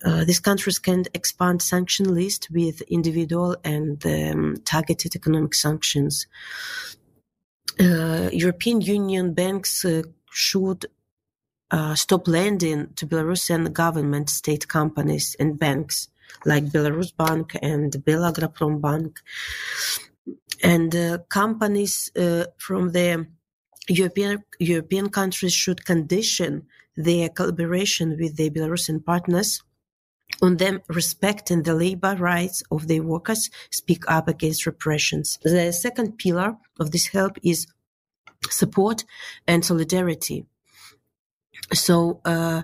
uh, 0.05 0.23
these 0.25 0.41
countries 0.41 0.79
can 0.79 1.05
expand 1.15 1.63
sanction 1.63 2.15
list 2.15 2.49
with 2.51 2.83
individual 2.83 3.57
and 3.65 4.05
um, 4.05 4.57
targeted 4.65 5.17
economic 5.17 5.55
sanctions. 5.55 6.27
Uh, 7.81 8.29
European 8.31 8.83
Union 8.83 9.33
banks 9.33 9.85
uh, 9.85 10.03
should 10.31 10.87
uh, 11.71 11.95
stop 11.95 12.29
lending 12.29 12.93
to 12.97 13.07
Belarusian 13.07 13.73
government 13.73 14.29
state 14.29 14.69
companies 14.69 15.35
and 15.41 15.59
banks 15.59 16.09
like 16.45 16.65
Belarus 16.67 17.17
Bank 17.17 17.57
and 17.63 17.93
Belagroprom 17.93 18.83
Bank. 18.83 19.21
And 20.63 20.95
uh, 20.95 21.19
companies 21.31 22.11
from 22.59 22.93
the 22.93 23.27
European, 23.89 24.45
European 24.59 25.09
countries 25.11 25.53
should 25.53 25.85
condition 25.85 26.67
their 26.97 27.29
collaboration 27.29 28.17
with 28.19 28.37
their 28.37 28.51
Belarusian 28.51 29.05
partners 29.05 29.63
on 30.43 30.57
them 30.57 30.81
respecting 30.89 31.63
the 31.63 31.75
labor 31.75 32.17
rights 32.17 32.63
of 32.71 32.89
their 32.89 33.03
workers, 33.03 33.51
speak 33.71 34.05
up 34.09 34.29
against 34.29 34.67
repressions. 34.67 35.39
The 35.43 35.73
second 35.73 36.19
pillar 36.19 36.57
of 36.81 36.91
this 36.91 37.09
help 37.09 37.39
is 37.43 37.67
support 38.51 39.05
and 39.47 39.65
solidarity. 39.65 40.47
So, 41.73 42.21
uh, 42.25 42.63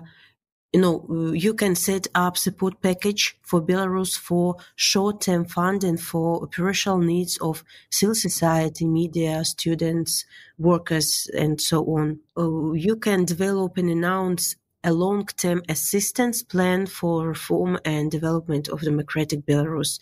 you 0.73 0.79
know, 0.79 1.33
you 1.33 1.53
can 1.53 1.75
set 1.75 2.07
up 2.15 2.37
support 2.37 2.81
package 2.81 3.37
for 3.41 3.61
Belarus 3.61 4.17
for 4.17 4.55
short-term 4.75 5.43
funding 5.45 5.97
for 5.97 6.41
operational 6.43 6.99
needs 6.99 7.37
of 7.39 7.63
civil 7.89 8.15
society, 8.15 8.85
media, 8.85 9.43
students, 9.43 10.25
workers, 10.57 11.29
and 11.37 11.59
so 11.59 11.83
on. 11.83 12.19
Uh, 12.37 12.71
you 12.71 12.95
can 12.95 13.25
develop 13.25 13.77
and 13.77 13.89
announce 13.89 14.55
a 14.83 14.93
long-term 14.93 15.61
assistance 15.67 16.41
plan 16.41 16.85
for 16.85 17.27
reform 17.27 17.77
and 17.83 18.09
development 18.09 18.69
of 18.69 18.81
democratic 18.81 19.45
Belarus. 19.45 19.99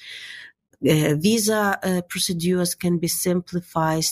Uh, 0.87 1.15
visa 1.15 1.79
uh, 1.83 2.01
procedures 2.07 2.75
can 2.75 2.99
be 2.99 3.07
simplified 3.07 4.05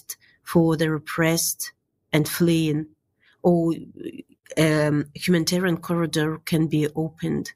for 0.43 0.76
the 0.76 0.89
repressed 0.89 1.72
and 2.12 2.28
fleeing, 2.28 2.88
or 3.43 3.74
um, 4.58 5.06
humanitarian 5.13 5.78
corridor 5.78 6.39
can 6.46 6.67
be 6.67 6.88
opened. 6.96 7.54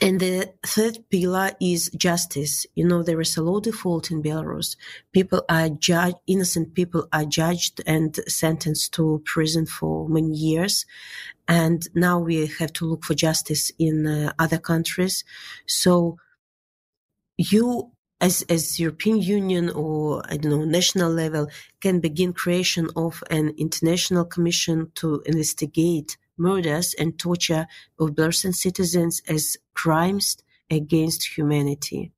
And 0.00 0.20
the 0.20 0.54
third 0.64 0.98
pillar 1.10 1.50
is 1.60 1.90
justice. 1.96 2.66
You 2.76 2.86
know, 2.86 3.02
there 3.02 3.20
is 3.20 3.36
a 3.36 3.42
law 3.42 3.58
default 3.58 4.12
in 4.12 4.22
Belarus. 4.22 4.76
People 5.12 5.44
are 5.48 5.68
judged, 5.68 6.16
innocent 6.28 6.74
people 6.74 7.08
are 7.12 7.24
judged 7.24 7.80
and 7.84 8.14
sentenced 8.28 8.94
to 8.94 9.20
prison 9.24 9.66
for 9.66 10.08
many 10.08 10.34
years. 10.34 10.86
And 11.48 11.86
now 11.94 12.20
we 12.20 12.46
have 12.46 12.72
to 12.74 12.84
look 12.86 13.04
for 13.04 13.14
justice 13.14 13.72
in 13.78 14.06
uh, 14.06 14.32
other 14.38 14.58
countries. 14.58 15.24
So 15.66 16.18
you 17.36 17.90
as 18.20 18.42
as 18.48 18.80
European 18.80 19.20
Union 19.20 19.70
or 19.70 20.22
I 20.28 20.36
don't 20.36 20.52
know 20.52 20.64
national 20.64 21.12
level 21.12 21.48
can 21.80 22.00
begin 22.00 22.32
creation 22.32 22.88
of 22.96 23.22
an 23.30 23.54
international 23.56 24.24
commission 24.24 24.90
to 24.96 25.22
investigate 25.26 26.16
murders 26.36 26.94
and 26.98 27.18
torture 27.18 27.66
of 27.98 28.10
Belarusian 28.10 28.54
citizens 28.54 29.20
as 29.28 29.56
crimes 29.74 30.36
against 30.70 31.36
humanity. 31.36 32.12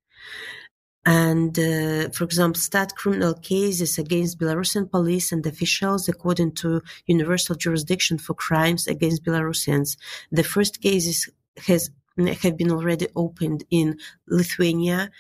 And, 1.07 1.59
uh, 1.59 2.11
for 2.11 2.25
example, 2.25 2.61
start 2.61 2.95
criminal 2.95 3.33
cases 3.35 3.99
against 3.99 4.39
Belarusian 4.39 4.91
police 4.91 5.33
and 5.33 5.45
officials 5.47 6.09
according 6.09 6.53
to 6.57 6.83
universal 7.07 7.55
jurisdiction 7.55 8.19
for 8.19 8.35
crimes 8.35 8.87
against 8.87 9.25
Belarusians. 9.25 9.97
The 10.31 10.45
first 10.45 10.83
cases 10.83 11.29
has 11.67 11.91
have 12.43 12.59
been 12.59 12.71
already 12.71 13.09
opened 13.17 13.65
in 13.71 13.99
Lithuania, 14.29 15.11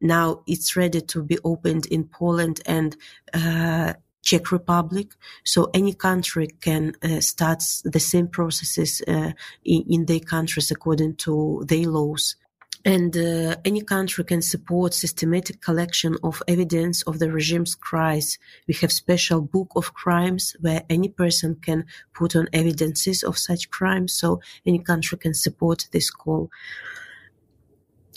now 0.00 0.42
it's 0.46 0.76
ready 0.76 1.00
to 1.00 1.22
be 1.22 1.38
opened 1.44 1.86
in 1.86 2.04
Poland 2.04 2.60
and 2.66 2.96
uh, 3.34 3.94
Czech 4.22 4.52
Republic. 4.52 5.14
So 5.44 5.70
any 5.74 5.94
country 5.94 6.48
can 6.60 6.94
uh, 7.02 7.20
start 7.20 7.62
the 7.84 8.00
same 8.00 8.28
processes 8.28 9.02
uh, 9.06 9.32
in, 9.64 9.84
in, 9.88 10.06
their 10.06 10.20
countries 10.20 10.70
according 10.70 11.16
to 11.16 11.64
their 11.66 11.86
laws. 11.86 12.36
And 12.82 13.14
uh, 13.14 13.56
any 13.64 13.82
country 13.82 14.24
can 14.24 14.40
support 14.40 14.94
systematic 14.94 15.60
collection 15.60 16.16
of 16.22 16.42
evidence 16.48 17.02
of 17.02 17.18
the 17.18 17.30
regime's 17.30 17.74
crimes. 17.74 18.38
We 18.66 18.74
have 18.74 18.90
special 18.90 19.42
book 19.42 19.72
of 19.76 19.92
crimes 19.92 20.56
where 20.60 20.82
any 20.88 21.10
person 21.10 21.56
can 21.56 21.84
put 22.14 22.34
on 22.34 22.48
evidences 22.54 23.22
of 23.22 23.36
such 23.36 23.70
crimes. 23.70 24.14
So 24.14 24.40
any 24.64 24.78
country 24.78 25.18
can 25.18 25.34
support 25.34 25.88
this 25.92 26.10
call 26.10 26.50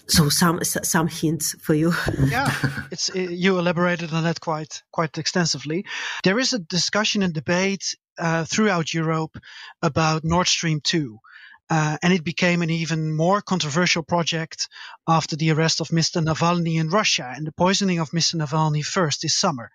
so 0.08 0.30
some 0.30 0.64
some 0.64 1.08
hints 1.08 1.56
for 1.62 1.74
you. 1.74 1.94
yeah, 2.28 2.54
it's 2.92 3.10
you 3.16 3.58
elaborated 3.58 4.14
on 4.14 4.24
that 4.24 4.40
quite 4.40 4.84
quite 4.92 5.18
extensively. 5.18 5.86
There 6.24 6.40
is 6.40 6.54
a 6.54 6.60
discussion 6.60 7.24
and 7.24 7.34
debate 7.34 7.96
uh, 8.18 8.46
throughout 8.46 8.94
Europe 8.94 9.38
about 9.82 10.24
Nord 10.24 10.48
Stream 10.48 10.82
two. 10.82 11.20
Uh, 11.70 11.98
and 12.04 12.14
it 12.14 12.26
became 12.26 12.62
an 12.62 12.70
even 12.70 13.16
more 13.16 13.42
controversial 13.42 14.04
project 14.04 14.68
after 15.08 15.38
the 15.38 15.50
arrest 15.52 15.80
of 15.80 15.88
Mr. 15.88 16.22
Navalny 16.22 16.78
in 16.78 16.90
Russia 16.90 17.32
and 17.36 17.48
the 17.48 17.54
poisoning 17.54 18.00
of 18.00 18.12
Mr. 18.12 18.36
Navalny 18.36 18.84
first 18.84 19.22
this 19.22 19.40
summer. 19.40 19.72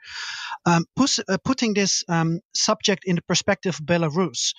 Um, 0.67 0.85
pus- 0.95 1.19
uh, 1.27 1.39
putting 1.43 1.73
this 1.73 2.05
um, 2.07 2.41
subject 2.55 3.05
in 3.05 3.17
the 3.17 3.23
perspective 3.23 3.75
of 3.81 3.87
Belarus, 3.87 4.55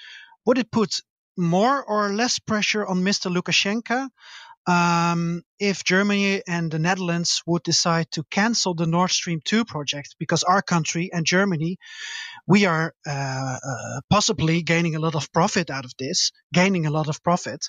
would 0.45 0.57
it 0.57 0.71
put 0.71 1.01
more 1.37 1.83
or 1.83 2.09
less 2.09 2.39
pressure 2.39 2.85
on 2.85 3.03
Mr. 3.03 3.33
Lukashenko 3.33 4.09
um, 4.67 5.43
if 5.59 5.83
Germany 5.83 6.41
and 6.47 6.71
the 6.71 6.79
Netherlands 6.79 7.41
would 7.45 7.63
decide 7.63 8.11
to 8.11 8.23
cancel 8.29 8.73
the 8.75 8.87
Nord 8.87 9.11
Stream 9.11 9.41
2 9.43 9.65
project, 9.65 10.15
because 10.19 10.43
our 10.43 10.61
country 10.61 11.09
and 11.13 11.25
Germany, 11.25 11.77
we 12.47 12.65
are 12.65 12.93
uh, 13.07 13.11
uh, 13.11 14.01
possibly 14.09 14.63
gaining 14.63 14.95
a 14.95 14.99
lot 14.99 15.15
of 15.15 15.31
profit 15.31 15.69
out 15.69 15.85
of 15.85 15.93
this, 15.99 16.31
gaining 16.53 16.85
a 16.85 16.91
lot 16.91 17.09
of 17.09 17.23
profit. 17.23 17.67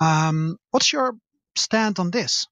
Um, 0.00 0.56
what's 0.70 0.92
your 0.92 1.14
stand 1.56 1.98
on 1.98 2.10
this? 2.10 2.46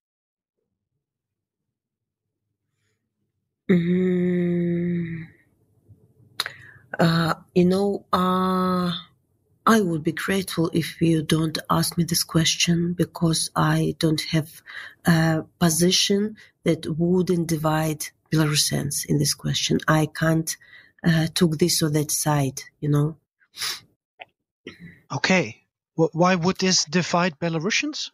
Mm, 3.70 5.27
uh, 6.98 7.35
you 7.55 7.64
know, 7.66 8.07
uh, 8.12 8.92
I 9.68 9.83
would 9.83 10.02
be 10.02 10.12
grateful 10.12 10.70
if 10.72 10.98
you 11.02 11.22
don't 11.22 11.59
ask 11.68 11.98
me 11.98 12.04
this 12.04 12.24
question 12.24 12.94
because 12.94 13.50
I 13.54 13.96
don't 13.98 14.22
have 14.31 14.62
a 15.04 15.44
position 15.61 16.38
that 16.64 16.87
wouldn't 16.98 17.48
divide 17.48 18.07
Belarusians 18.33 19.04
in 19.07 19.18
this 19.18 19.35
question. 19.35 19.78
I 19.87 20.07
can't 20.07 20.57
uh, 21.04 21.26
took 21.35 21.59
this 21.59 21.83
or 21.83 21.90
that 21.90 22.11
side, 22.11 22.62
you 22.81 22.88
know. 22.88 23.18
Okay. 25.12 25.62
Why 25.96 26.35
would 26.35 26.57
this 26.57 26.87
divide 26.87 27.38
Belarusians? 27.38 28.11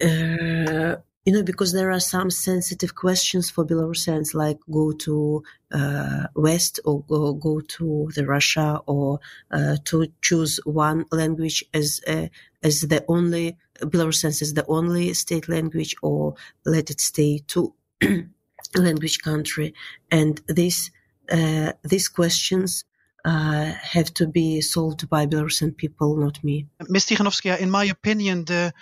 Uh, 0.00 1.02
you 1.30 1.36
know, 1.36 1.44
because 1.44 1.72
there 1.72 1.92
are 1.92 2.00
some 2.00 2.28
sensitive 2.28 2.96
questions 2.96 3.52
for 3.52 3.64
Belarusians, 3.64 4.34
like 4.34 4.58
go 4.68 4.90
to 4.90 5.44
uh, 5.70 6.26
West 6.34 6.80
or 6.84 7.04
go, 7.04 7.34
go 7.34 7.60
to 7.60 8.10
the 8.16 8.26
Russia 8.26 8.80
or 8.86 9.20
uh, 9.52 9.76
to 9.84 10.08
choose 10.22 10.58
one 10.64 11.04
language 11.12 11.64
as 11.72 12.00
a, 12.08 12.28
as 12.64 12.80
the 12.80 13.04
only 13.06 13.56
Belarusians 13.78 14.42
is 14.42 14.54
the 14.54 14.66
only 14.66 15.14
state 15.14 15.48
language, 15.48 15.94
or 16.02 16.34
let 16.66 16.90
it 16.90 17.00
stay 17.00 17.38
to 17.46 17.74
language 18.74 19.20
country. 19.20 19.72
And 20.10 20.42
these 20.48 20.90
uh, 21.30 21.74
these 21.84 22.08
questions 22.08 22.84
uh, 23.24 23.66
have 23.66 24.12
to 24.14 24.26
be 24.26 24.60
solved 24.60 25.08
by 25.08 25.26
Belarusian 25.26 25.76
people, 25.76 26.16
not 26.16 26.42
me. 26.42 26.66
Ms. 26.88 27.06
Tikhanovskaya, 27.06 27.60
in 27.60 27.70
my 27.70 27.84
opinion, 27.84 28.46
the 28.46 28.72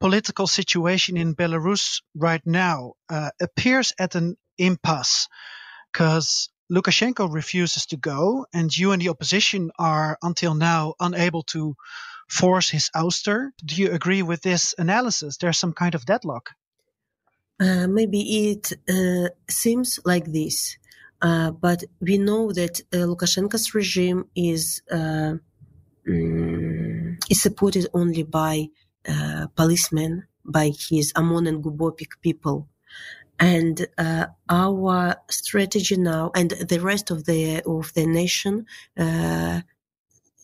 political 0.00 0.46
situation 0.46 1.16
in 1.16 1.34
Belarus 1.34 2.02
right 2.14 2.42
now 2.46 2.94
uh, 3.08 3.30
appears 3.40 3.92
at 3.98 4.14
an 4.14 4.36
impasse 4.58 5.28
because 5.92 6.50
Lukashenko 6.70 7.32
refuses 7.32 7.86
to 7.86 7.96
go, 7.96 8.46
and 8.52 8.76
you 8.76 8.92
and 8.92 9.00
the 9.00 9.08
opposition 9.08 9.70
are 9.78 10.18
until 10.22 10.54
now 10.54 10.94
unable 11.00 11.42
to 11.44 11.74
force 12.28 12.68
his 12.68 12.90
ouster. 12.94 13.50
Do 13.64 13.74
you 13.76 13.90
agree 13.92 14.22
with 14.22 14.42
this 14.42 14.74
analysis? 14.76 15.38
There's 15.38 15.58
some 15.58 15.72
kind 15.72 15.94
of 15.94 16.04
deadlock. 16.04 16.50
Uh, 17.58 17.88
maybe 17.88 18.50
it 18.50 18.72
uh, 18.88 19.30
seems 19.48 19.98
like 20.04 20.26
this, 20.26 20.76
uh, 21.22 21.50
but 21.50 21.82
we 22.00 22.18
know 22.18 22.52
that 22.52 22.80
uh, 22.92 22.98
Lukashenko's 22.98 23.74
regime 23.74 24.26
is 24.36 24.82
uh, 24.92 25.34
mm, 26.06 27.16
is 27.30 27.42
supported 27.42 27.88
only 27.94 28.22
by 28.22 28.68
uh, 29.06 29.46
policemen 29.54 30.26
by 30.44 30.72
his 30.88 31.12
OMON 31.14 31.46
and 31.46 31.62
Gubopik 31.62 32.20
people. 32.22 32.68
And 33.38 33.86
uh, 33.96 34.26
our 34.48 35.16
strategy 35.30 35.96
now, 35.96 36.32
and 36.34 36.50
the 36.50 36.80
rest 36.80 37.10
of 37.10 37.24
the 37.24 37.62
of 37.64 37.92
the 37.94 38.06
nation, 38.06 38.66
uh, 38.98 39.60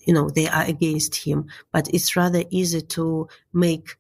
you 0.06 0.14
know, 0.14 0.30
they 0.30 0.46
are 0.46 0.64
against 0.64 1.16
him. 1.16 1.46
But 1.72 1.88
it's 1.92 2.14
rather 2.14 2.44
easy 2.50 2.82
to 2.82 3.26
make 3.52 3.96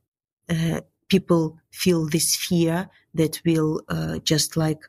uh, 0.48 0.82
people 1.08 1.58
feel 1.72 2.08
this 2.08 2.36
fear 2.36 2.88
that 3.14 3.40
will 3.44 3.82
uh, 3.88 4.18
just 4.18 4.56
like 4.56 4.82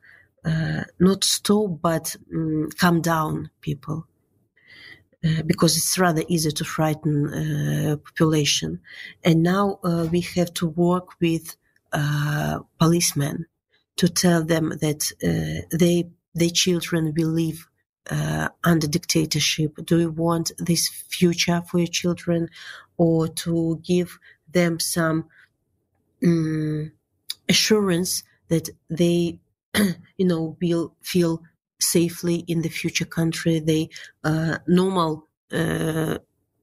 not 0.99 1.23
stop, 1.23 1.81
but 1.81 2.15
um, 2.31 2.69
calm 2.79 3.01
down 3.01 3.49
people. 3.61 4.05
Uh, 5.25 5.41
because 5.43 5.75
it's 5.75 5.97
rather 5.97 6.23
easy 6.27 6.51
to 6.51 6.63
frighten 6.63 7.33
uh, 7.33 7.97
population. 7.97 8.79
And 9.23 9.41
now 9.41 9.79
uh, 9.83 10.07
we 10.11 10.21
have 10.21 10.53
to 10.55 10.67
work 10.67 11.19
with 11.19 11.55
uh, 11.91 12.59
policemen 12.79 13.47
to 13.95 14.07
tell 14.07 14.43
them 14.43 14.73
that 14.81 15.11
uh, 15.23 15.65
they 15.75 16.09
their 16.35 16.49
children 16.49 17.13
will 17.17 17.29
live 17.29 17.67
under 18.63 18.87
dictatorship. 18.87 19.77
Do 19.83 19.99
you 19.99 20.11
want 20.11 20.51
this 20.59 20.89
future 20.89 21.63
for 21.67 21.79
your 21.79 21.87
children, 21.87 22.49
or 22.97 23.27
to 23.29 23.81
give 23.83 24.19
them 24.51 24.79
some 24.79 25.25
um, 26.23 26.91
assurance 27.49 28.21
that 28.49 28.69
they, 28.89 29.39
you 30.17 30.27
know, 30.27 30.55
will 30.61 30.93
feel 31.01 31.41
safely 31.79 32.43
in 32.47 32.61
the 32.61 32.69
future 32.69 33.05
country. 33.05 33.59
They 33.59 33.89
uh, 34.23 34.57
normal 34.67 35.27
uh, 35.51 36.17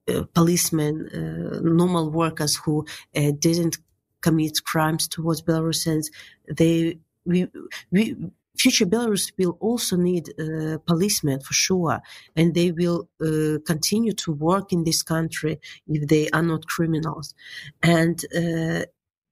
uh, 0.09 0.25
policemen, 0.35 1.09
uh, 1.15 1.61
normal 1.63 2.11
workers 2.11 2.57
who 2.57 2.87
uh, 3.17 3.33
didn't 3.39 3.79
commit 4.21 4.65
crimes 4.65 5.09
towards 5.09 5.43
Belarusians. 5.43 6.07
They 6.49 6.99
we 7.25 7.49
we 7.91 8.17
future 8.57 8.87
Belarus 8.87 9.33
will 9.39 9.57
also 9.61 9.97
need 9.97 10.29
uh, 10.39 10.79
policemen 10.87 11.41
for 11.41 11.55
sure, 11.55 12.01
and 12.37 12.55
they 12.55 12.73
will 12.73 13.09
uh, 13.21 13.59
continue 13.67 14.13
to 14.13 14.33
work 14.33 14.73
in 14.73 14.85
this 14.85 15.03
country 15.03 15.61
if 15.87 16.09
they 16.09 16.29
are 16.31 16.43
not 16.43 16.67
criminals. 16.67 17.35
And 17.83 18.23
uh, 18.35 18.85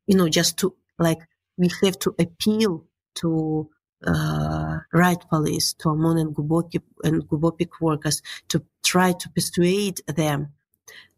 you 0.07 0.17
know, 0.17 0.29
just 0.29 0.59
to 0.59 0.75
like 0.99 1.21
we 1.57 1.69
have 1.83 1.99
to 2.01 2.15
appeal 2.19 2.85
to 3.17 3.71
right 4.07 5.23
police, 5.29 5.73
to 5.75 5.89
OMON 5.89 6.19
and 6.21 6.35
Gubokip 6.35 6.83
and 7.05 7.29
Gubopik 7.29 7.71
workers 7.81 8.23
to 8.49 8.63
try 8.83 9.13
to 9.13 9.29
persuade 9.31 10.01
them 10.07 10.53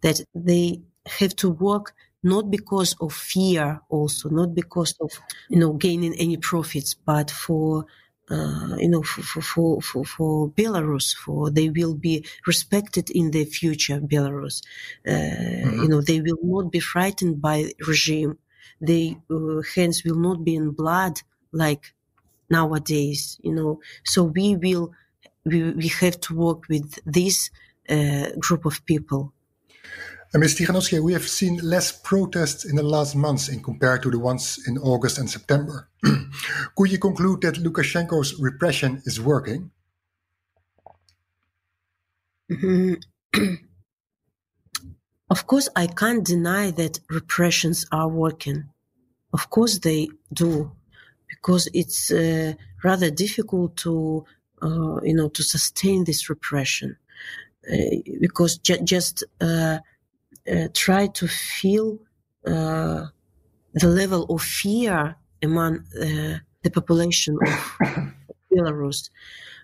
that 0.01 0.21
they 0.35 0.83
have 1.07 1.35
to 1.37 1.51
work 1.51 1.95
not 2.23 2.51
because 2.51 2.95
of 3.01 3.13
fear 3.13 3.81
also, 3.89 4.29
not 4.29 4.55
because 4.55 4.95
of, 5.01 5.11
you 5.49 5.59
know, 5.59 5.73
gaining 5.73 6.15
any 6.15 6.37
profits, 6.37 6.95
but 6.95 7.31
for, 7.31 7.87
uh, 8.31 8.77
you 8.79 8.89
know, 8.89 9.03
for, 9.03 9.23
for, 9.43 9.83
for, 9.83 10.05
for, 10.05 10.51
Belarus, 10.51 11.15
for 11.17 11.51
they 11.51 11.69
will 11.69 11.95
be 11.95 12.25
respected 12.47 13.11
in 13.11 13.33
the 13.33 13.45
future, 13.45 14.01
Belarus. 14.01 14.63
Uh, 15.07 15.11
mm-hmm. 15.11 15.83
You 15.83 15.89
know, 15.89 16.01
they 16.01 16.21
will 16.21 16.39
not 16.43 16.71
be 16.71 16.79
frightened 16.79 17.43
by 17.43 17.73
regime. 17.87 18.39
Their 18.81 19.15
uh, 19.31 19.63
hands 19.75 20.05
will 20.05 20.17
not 20.19 20.45
be 20.45 20.55
in 20.55 20.71
blood 20.71 21.21
like 21.53 21.93
nowadays, 22.59 23.21
you 23.43 23.55
know. 23.59 23.81
So 24.05 24.19
we 24.37 24.47
will, 24.65 24.93
we, 25.45 25.59
we 25.73 25.89
have 26.03 26.19
to 26.27 26.31
work 26.47 26.61
with 26.69 26.89
this 27.05 27.51
uh, 27.89 28.29
group 28.39 28.65
of 28.65 28.85
people. 28.87 29.33
And 30.33 30.41
Ms. 30.41 30.55
Tichanowsky, 30.57 30.99
we 31.03 31.13
have 31.13 31.29
seen 31.29 31.59
less 31.59 31.93
protests 31.93 32.65
in 32.65 32.77
the 32.77 32.83
last 32.83 33.15
months 33.15 33.51
in 33.51 33.63
compared 33.63 34.03
to 34.03 34.11
the 34.11 34.19
ones 34.19 34.59
in 34.67 34.79
August 34.79 35.19
and 35.19 35.29
September. 35.29 35.91
Could 36.77 36.91
you 36.91 36.99
conclude 36.99 37.43
that 37.43 37.57
Lukashenko's 37.57 38.41
repression 38.41 39.03
is 39.05 39.21
working? 39.21 39.71
of 45.31 45.47
course, 45.47 45.69
I 45.77 45.87
can't 45.87 46.25
deny 46.25 46.71
that 46.71 47.01
repressions 47.11 47.85
are 47.93 48.09
working. 48.09 48.65
Of 49.33 49.51
course, 49.51 49.79
they 49.79 50.09
do, 50.33 50.73
because 51.33 51.65
it's 51.81 52.11
uh, 52.11 52.53
rather 52.85 53.11
difficult 53.25 53.71
to, 53.85 54.25
uh, 54.67 54.97
you 55.09 55.15
know, 55.19 55.29
to 55.37 55.43
sustain 55.43 56.05
this 56.05 56.23
repression. 56.35 56.91
Uh, 57.73 57.97
because 58.21 58.53
ju- 58.59 58.83
just 58.95 59.25
uh, 59.41 59.79
uh, 60.53 60.69
try 60.85 61.07
to 61.21 61.27
feel 61.29 61.99
uh, 62.47 63.03
the 63.83 63.89
level 64.03 64.23
of 64.35 64.43
fear 64.43 65.17
among 65.43 65.75
uh, 66.01 66.37
the 66.65 66.71
population 66.79 67.39
of 67.47 67.55
Belarus. 68.53 69.11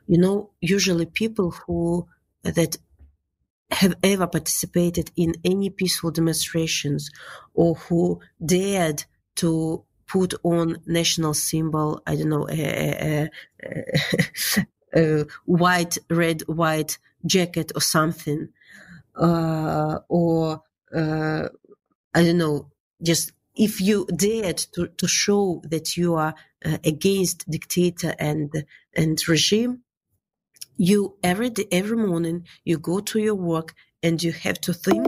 You 0.06 0.18
know, 0.18 0.50
usually 0.60 1.06
people 1.06 1.50
who 1.66 2.06
that 2.42 2.76
have 3.70 3.94
ever 4.02 4.26
participated 4.26 5.10
in 5.16 5.34
any 5.44 5.70
peaceful 5.70 6.10
demonstrations 6.10 7.10
or 7.54 7.74
who 7.74 8.20
dared 8.44 9.04
to 9.36 9.84
put 10.08 10.34
on 10.42 10.78
national 10.86 11.34
symbol, 11.34 12.02
I 12.06 12.16
don't 12.16 12.30
know, 12.30 12.48
a, 12.50 13.28
a, 13.62 14.64
a, 14.94 15.26
white, 15.44 15.98
red, 16.10 16.42
white 16.42 16.98
jacket 17.24 17.72
or 17.74 17.80
something, 17.80 18.48
uh, 19.14 19.98
or 20.08 20.62
uh, 20.94 21.48
I 22.14 22.22
don't 22.24 22.38
know, 22.38 22.70
just 23.02 23.32
if 23.54 23.80
you 23.80 24.06
dared 24.06 24.58
to, 24.72 24.88
to 24.88 25.06
show 25.06 25.62
that 25.64 25.96
you 25.96 26.14
are 26.14 26.34
uh, 26.64 26.78
against 26.84 27.48
dictator 27.50 28.14
and 28.18 28.64
and 28.96 29.28
regime, 29.28 29.82
you 30.76 31.16
every 31.22 31.50
day, 31.50 31.66
every 31.70 31.96
morning 31.96 32.46
you 32.64 32.78
go 32.78 33.00
to 33.00 33.18
your 33.18 33.34
work 33.34 33.74
and 34.02 34.22
you 34.22 34.32
have 34.32 34.60
to 34.62 34.72
think 34.72 35.06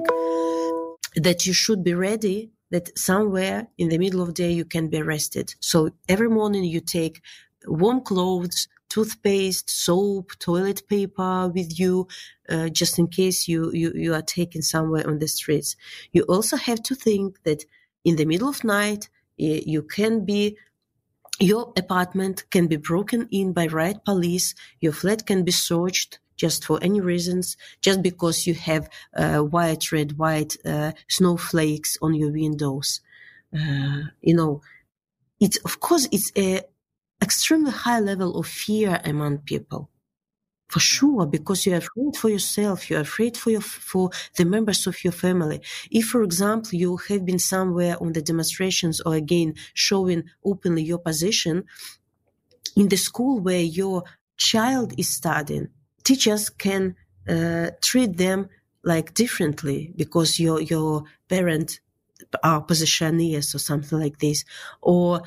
that 1.17 1.47
you 1.47 1.53
should 1.53 1.83
be 1.83 1.95
ready 1.95 2.51
that 2.70 2.96
somewhere 2.98 3.68
in 3.78 3.88
the 3.88 3.98
middle 3.98 4.20
of 4.20 4.28
the 4.28 4.35
day 4.35 4.52
you 4.52 4.64
can 4.64 4.88
be 4.88 4.98
arrested. 4.98 5.54
So 5.61 5.90
every 6.09 6.28
morning 6.28 6.64
you 6.64 6.80
take 6.80 7.20
warm 7.66 8.00
clothes, 8.00 8.68
toothpaste, 8.88 9.70
soap, 9.70 10.33
toilet 10.38 10.83
paper 10.88 11.48
with 11.48 11.78
you, 11.78 12.09
uh, 12.48 12.68
just 12.68 12.98
in 12.98 13.06
case 13.06 13.48
you, 13.48 13.70
you, 13.72 13.92
you 13.94 14.14
are 14.14 14.22
taken 14.22 14.62
somewhere 14.62 15.06
on 15.06 15.18
the 15.18 15.28
streets. 15.28 15.76
You 16.12 16.22
also 16.24 16.56
have 16.56 16.83
to 16.85 16.94
think 16.94 17.42
that 17.44 17.64
in 18.04 18.16
the 18.16 18.24
middle 18.24 18.48
of 18.48 18.64
night, 18.64 19.09
you 19.37 19.83
can 19.83 20.24
be 20.24 20.56
your 21.38 21.72
apartment 21.76 22.44
can 22.50 22.66
be 22.66 22.76
broken 22.76 23.26
in 23.30 23.54
by 23.54 23.66
riot 23.66 24.04
police. 24.04 24.54
Your 24.80 24.92
flat 24.92 25.26
can 25.26 25.42
be 25.42 25.52
searched 25.52 26.18
just 26.40 26.64
for 26.64 26.76
any 26.83 27.00
reasons, 27.12 27.57
just 27.87 28.00
because 28.03 28.46
you 28.46 28.55
have 28.55 28.88
uh, 29.14 29.40
white, 29.55 29.92
red, 29.92 30.11
white 30.22 30.57
uh, 30.64 30.92
snowflakes 31.16 31.98
on 32.00 32.14
your 32.14 32.33
windows. 32.33 32.88
Uh, 33.55 34.03
you 34.29 34.35
know, 34.35 34.62
it's 35.44 35.59
of 35.68 35.74
course 35.87 36.09
it's 36.11 36.33
a 36.37 36.62
extremely 37.26 37.72
high 37.85 38.00
level 38.00 38.31
of 38.40 38.46
fear 38.46 39.00
among 39.05 39.38
people. 39.53 39.83
For 40.72 40.81
sure, 40.81 41.26
because 41.26 41.66
you're 41.66 41.83
afraid 41.85 42.14
for 42.16 42.31
yourself, 42.37 42.88
you're 42.88 43.07
afraid 43.11 43.37
for 43.37 43.50
your, 43.50 43.61
for 43.61 44.11
the 44.37 44.44
members 44.44 44.87
of 44.87 45.03
your 45.05 45.12
family. 45.12 45.61
If, 45.90 46.05
for 46.12 46.22
example, 46.22 46.70
you 46.85 46.96
have 47.09 47.26
been 47.26 47.40
somewhere 47.40 47.96
on 48.00 48.12
the 48.12 48.22
demonstrations 48.22 49.00
or 49.00 49.16
again 49.16 49.55
showing 49.74 50.22
openly 50.44 50.85
your 50.85 51.00
position 51.11 51.64
in 52.76 52.87
the 52.88 52.96
school 52.96 53.40
where 53.40 53.66
your 53.81 54.05
child 54.37 54.94
is 54.96 55.09
studying, 55.09 55.68
teachers 56.05 56.51
can 56.51 56.97
uh, 57.29 57.71
treat 57.81 58.17
them 58.17 58.49
like 58.83 59.15
differently 59.15 59.93
because 59.97 60.41
your 60.41 60.61
your 60.61 61.05
parent 61.29 61.81
are 62.43 62.65
positioners 62.65 63.55
or 63.55 63.59
something 63.59 63.99
like 63.99 64.19
this, 64.19 64.45
or 64.81 65.23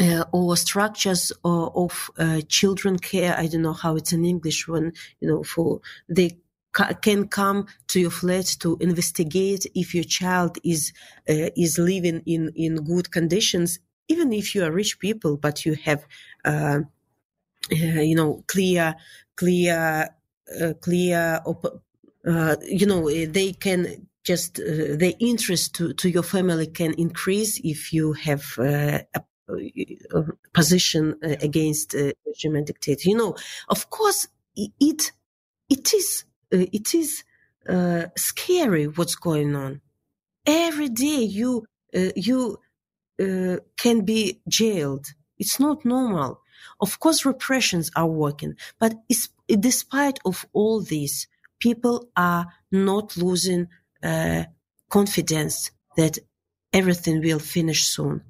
uh, 0.00 0.24
or 0.32 0.56
structures 0.56 1.32
of, 1.44 1.76
of 1.76 2.10
uh, 2.18 2.40
children 2.48 2.98
care. 2.98 3.36
I 3.38 3.46
don't 3.46 3.62
know 3.62 3.72
how 3.72 3.96
it's 3.96 4.12
in 4.12 4.24
English 4.24 4.66
when, 4.66 4.92
you 5.20 5.28
know, 5.28 5.42
for 5.42 5.80
they 6.08 6.38
ca- 6.72 6.94
can 6.94 7.28
come 7.28 7.66
to 7.88 8.00
your 8.00 8.10
flat 8.10 8.46
to 8.60 8.76
investigate 8.80 9.66
if 9.74 9.94
your 9.94 10.04
child 10.04 10.58
is, 10.64 10.92
uh, 11.28 11.50
is 11.56 11.78
living 11.78 12.22
in, 12.26 12.52
in 12.54 12.76
good 12.84 13.10
conditions, 13.10 13.78
even 14.08 14.32
if 14.32 14.54
you 14.54 14.64
are 14.64 14.72
rich 14.72 14.98
people, 14.98 15.36
but 15.36 15.64
you 15.64 15.74
have, 15.74 16.04
uh, 16.44 16.48
uh, 16.48 16.80
you 17.70 18.14
know, 18.14 18.44
clear, 18.46 18.94
clear, 19.36 20.10
uh, 20.60 20.72
clear, 20.80 21.40
op- 21.46 21.82
you 22.62 22.86
know, 22.86 23.08
they 23.10 23.52
can 23.52 24.08
just 24.24 24.58
uh, 24.58 24.96
the 24.96 25.14
interest 25.20 25.74
to, 25.74 25.92
to 25.94 26.08
your 26.08 26.22
family 26.22 26.66
can 26.66 26.94
increase 26.94 27.60
if 27.62 27.92
you 27.92 28.14
have 28.14 28.44
uh, 28.58 29.00
a 29.14 29.22
uh, 30.14 30.22
position 30.54 31.16
uh, 31.22 31.36
against 31.42 31.94
uh, 31.94 32.12
German 32.36 32.64
dictator. 32.64 33.08
You 33.10 33.16
know, 33.16 33.36
of 33.68 33.90
course, 33.90 34.26
it 34.56 35.12
it 35.68 35.94
is 35.94 36.24
it 36.50 36.94
is 36.94 37.24
scary 38.16 38.86
what's 38.88 39.16
going 39.16 39.54
on. 39.56 39.80
Every 40.46 40.88
day 40.88 41.22
you 41.22 41.66
you 42.16 42.58
can 43.76 44.04
be 44.04 44.40
jailed. 44.48 45.06
It's 45.38 45.60
not 45.60 45.84
normal. 45.84 46.40
Of 46.80 47.00
course, 47.00 47.24
repressions 47.24 47.90
are 47.96 48.06
working, 48.06 48.56
but 48.78 48.94
despite 49.48 50.18
of 50.24 50.46
all 50.52 50.82
this, 50.82 51.26
people 51.58 52.08
are 52.16 52.46
not 52.70 53.16
losing 53.16 53.68
uh, 54.02 54.44
confidence 54.88 55.70
that 55.96 56.18
everything 56.72 57.22
will 57.22 57.38
finish 57.38 57.84
soon 57.86 58.22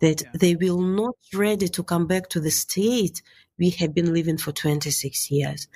that 0.00 0.22
yeah. 0.22 0.28
they 0.34 0.54
will 0.54 0.80
not 0.80 1.16
ready 1.34 1.68
to 1.68 1.82
come 1.82 2.06
back 2.06 2.28
to 2.30 2.40
the 2.40 2.50
state 2.50 3.22
we 3.58 3.70
have 3.70 3.94
been 3.94 4.12
living 4.14 4.38
for 4.38 4.52
26 4.52 5.30
years, 5.30 5.68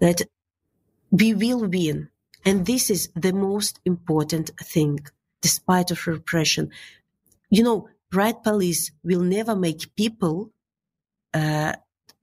that 0.00 0.22
we 1.10 1.34
will 1.34 1.66
win. 1.66 2.08
And 2.44 2.66
this 2.66 2.90
is 2.90 3.10
the 3.14 3.32
most 3.32 3.80
important 3.84 4.50
thing, 4.60 5.00
despite 5.40 5.90
of 5.90 6.06
repression. 6.06 6.70
You 7.50 7.62
know, 7.62 7.88
right 8.12 8.40
police 8.42 8.90
will 9.04 9.22
never 9.22 9.54
make 9.54 9.94
people 9.94 10.50
uh, 11.34 11.72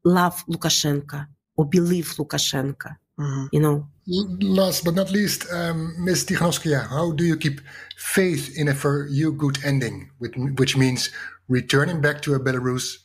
love 0.04 0.44
Lukashenko 0.48 1.28
or 1.58 1.66
believe 1.66 2.08
Lukashenko. 2.18 2.96
Mm-hmm. 3.20 3.46
You 3.52 3.60
know. 3.60 3.88
Last 4.08 4.84
but 4.86 4.94
not 4.94 5.10
least, 5.10 5.48
um, 5.52 5.96
Ms. 5.98 6.26
Tikhanovskaya, 6.26 6.88
how 6.90 7.12
do 7.12 7.24
you 7.24 7.38
keep 7.38 7.60
faith 7.98 8.56
in 8.56 8.68
a 8.68 8.76
for 8.76 9.08
you 9.08 9.32
good 9.32 9.58
ending, 9.66 10.12
which 10.20 10.78
means 10.78 11.10
returning 11.48 12.02
back 12.02 12.22
to 12.22 12.36
a 12.36 12.40
Belarus 12.40 12.98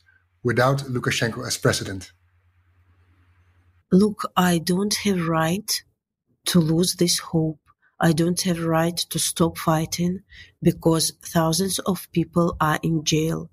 without 0.42 0.78
Lukashenko 0.80 1.46
as 1.46 1.56
president? 1.56 2.12
Look, 3.92 4.30
I 4.36 4.58
don't 4.58 4.94
have 5.04 5.26
right 5.26 5.82
to 6.46 6.60
lose 6.60 6.94
this 6.94 7.18
hope. 7.18 7.60
I 7.98 8.12
don't 8.12 8.40
have 8.42 8.60
right 8.64 8.96
to 8.96 9.18
stop 9.18 9.58
fighting 9.58 10.20
because 10.62 11.12
thousands 11.22 11.78
of 11.80 12.08
people 12.12 12.56
are 12.60 12.78
in 12.82 13.04
jail. 13.04 13.50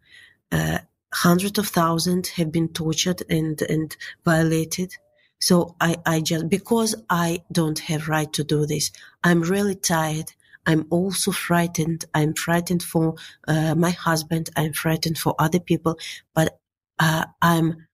Uh, 0.52 0.80
hundreds 1.14 1.58
of 1.58 1.68
thousands 1.68 2.30
have 2.30 2.52
been 2.52 2.70
tortured 2.70 3.24
and, 3.30 3.62
and 3.64 3.96
violated. 4.26 4.94
So 5.40 5.76
I, 5.80 5.98
I 6.06 6.22
just, 6.22 6.50
because 6.50 6.96
I 7.10 7.44
don't 7.52 7.80
have 7.80 8.10
right 8.10 8.32
to 8.34 8.44
do 8.44 8.66
this, 8.66 8.92
I'm 9.24 9.42
really 9.42 9.76
tired. 9.76 10.34
I'm 10.66 10.86
also 10.90 11.32
frightened. 11.32 12.06
I'm 12.14 12.34
frightened 12.34 12.84
for 12.84 13.16
uh, 13.48 13.74
my 13.76 13.92
husband. 13.92 14.50
I'm 14.58 14.74
frightened 14.74 15.18
for 15.18 15.34
other 15.40 15.60
people, 15.60 15.98
but 16.34 16.60
uh, 17.00 17.26
I'm, 17.42 17.88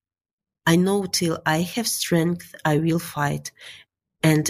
I 0.65 0.77
know 0.77 1.05
till 1.05 1.39
I 1.45 1.61
have 1.61 1.87
strength, 1.87 2.55
I 2.65 2.77
will 2.77 2.99
fight. 2.99 3.51
And 4.23 4.49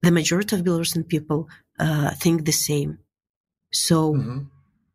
the 0.00 0.12
majority 0.12 0.56
of 0.56 0.62
Belarusian 0.62 1.06
people 1.06 1.48
uh, 1.78 2.10
think 2.12 2.44
the 2.44 2.52
same. 2.52 2.98
So 3.72 4.14
mm-hmm. 4.14 4.38